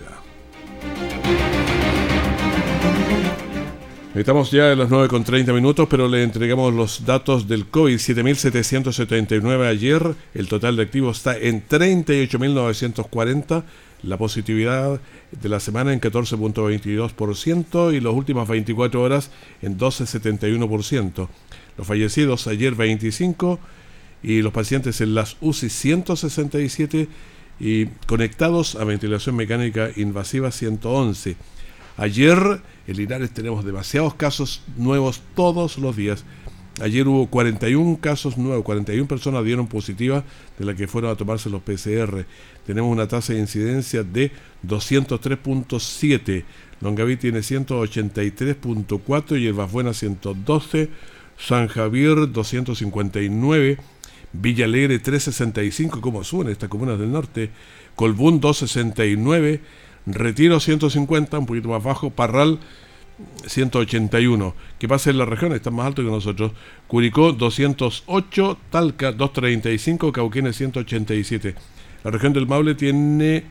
Estamos 4.16 4.50
ya 4.52 4.72
en 4.72 4.80
las 4.80 4.90
9 4.90 5.08
con 5.08 5.24
30 5.24 5.54
minutos, 5.54 5.88
pero 5.90 6.08
le 6.08 6.24
entregamos 6.24 6.74
los 6.74 7.06
datos 7.06 7.48
del 7.48 7.68
COVID. 7.68 7.96
7.779 7.96 9.68
ayer, 9.68 10.16
el 10.34 10.48
total 10.48 10.76
de 10.76 10.84
activos 10.84 11.18
está 11.18 11.38
en 11.38 11.66
38.940 11.66 13.64
la 14.04 14.18
positividad 14.18 15.02
de 15.32 15.50
la 15.50 15.60
semana 15.60 15.94
en 15.94 16.02
14.22% 16.02 17.96
y 17.96 18.00
las 18.00 18.14
últimas 18.14 18.48
24 18.48 19.02
horas 19.02 19.32
en 19.62 19.78
12.71%. 19.78 21.28
Los 21.78 21.88
fallecidos 21.88 22.48
ayer 22.48 22.76
25 22.76 23.60
y 24.24 24.42
los 24.42 24.54
pacientes 24.54 25.02
en 25.02 25.16
las 25.16 25.38
UCI 25.42 25.70
167 25.70 27.08
y 27.60 27.88
conectados 28.08 28.76
a 28.76 28.84
ventilación 28.84 29.36
mecánica 29.36 29.90
invasiva 29.96 30.52
111. 30.52 31.36
Ayer 31.98 32.62
en 32.88 32.98
Linares 32.98 33.32
tenemos 33.32 33.66
demasiados 33.66 34.14
casos 34.14 34.62
nuevos 34.78 35.22
todos 35.36 35.78
los 35.78 35.96
días. 35.96 36.24
Ayer 36.82 37.08
hubo 37.08 37.28
41 37.28 38.00
casos 38.00 38.38
nuevos, 38.38 38.64
41 38.64 39.08
personas 39.08 39.44
dieron 39.44 39.68
positivas 39.68 40.24
de 40.58 40.66
las 40.66 40.76
que 40.76 40.88
fueron 40.88 41.12
a 41.12 41.16
tomarse 41.16 41.50
los 41.50 41.62
PCR. 41.62 42.26
Tenemos 42.66 42.92
una 42.92 43.08
tasa 43.08 43.34
de 43.34 43.40
incidencia 43.40 44.04
de 44.04 44.32
203.7. 44.66 46.46
Longaví 46.80 47.18
tiene 47.18 47.40
183.4 47.40 49.40
y 49.40 49.48
El 49.48 49.54
Buena 49.54 49.94
112. 49.94 50.90
San 51.38 51.68
Javier 51.68 52.32
259. 52.32 53.78
Villa 54.32 54.66
Alegre 54.66 55.00
365, 55.00 56.02
como 56.02 56.24
suena 56.24 56.52
estas 56.52 56.70
comunas 56.70 57.00
del 57.00 57.12
norte. 57.12 57.50
Colbún 57.96 58.40
269. 58.40 59.62
Retiro 60.06 60.60
150, 60.60 61.40
un 61.40 61.46
poquito 61.46 61.70
más 61.70 61.84
bajo. 61.84 62.10
Parral 62.10 62.60
181. 63.46 64.56
¿Qué 64.78 64.88
pasa 64.88 65.10
en 65.10 65.18
la 65.18 65.26
región? 65.26 65.52
Está 65.54 65.72
más 65.72 65.88
alto 65.88 66.04
que 66.04 66.10
nosotros. 66.10 66.52
Curicó 66.88 67.34
208, 67.34 68.58
Talca 68.70 69.12
235, 69.12 70.12
Cauquenes 70.12 70.56
187. 70.58 71.56
La 72.04 72.12
región 72.12 72.34
del 72.34 72.46
Maule 72.48 72.76
tiene 72.76 73.46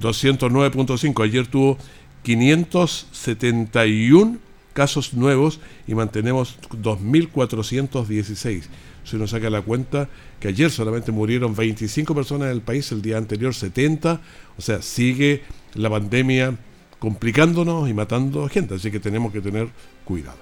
209.5. 0.00 1.24
Ayer 1.24 1.46
tuvo 1.46 1.76
571 2.22 4.38
casos 4.72 5.12
nuevos 5.14 5.60
y 5.86 5.94
mantenemos 5.94 6.58
2.416. 6.70 8.62
Si 9.04 9.16
uno 9.16 9.26
saca 9.26 9.50
la 9.50 9.62
cuenta 9.62 10.08
que 10.38 10.48
ayer 10.48 10.70
solamente 10.70 11.12
murieron 11.12 11.56
25 11.56 12.14
personas 12.14 12.48
en 12.48 12.52
el 12.52 12.60
país, 12.60 12.92
el 12.92 13.00
día 13.02 13.16
anterior 13.16 13.54
70, 13.54 14.20
o 14.56 14.60
sea, 14.60 14.82
sigue 14.82 15.42
la 15.74 15.88
pandemia 15.88 16.58
complicándonos 16.98 17.88
y 17.88 17.94
matando 17.94 18.48
gente, 18.48 18.74
así 18.74 18.90
que 18.90 19.00
tenemos 19.00 19.32
que 19.32 19.40
tener 19.40 19.68
cuidado. 20.04 20.38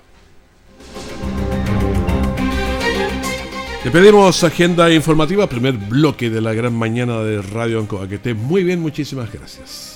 Le 3.85 3.93
pedimos 3.93 4.43
agenda 4.43 4.93
informativa, 4.93 5.49
primer 5.49 5.75
bloque 5.75 6.29
de 6.29 6.41
la 6.41 6.53
gran 6.53 6.75
mañana 6.75 7.21
de 7.21 7.41
Radio 7.41 7.79
Ancoa. 7.79 8.09
Que 8.09 8.17
esté 8.17 8.35
muy 8.35 8.65
bien, 8.65 8.81
muchísimas 8.81 9.33
gracias. 9.33 9.96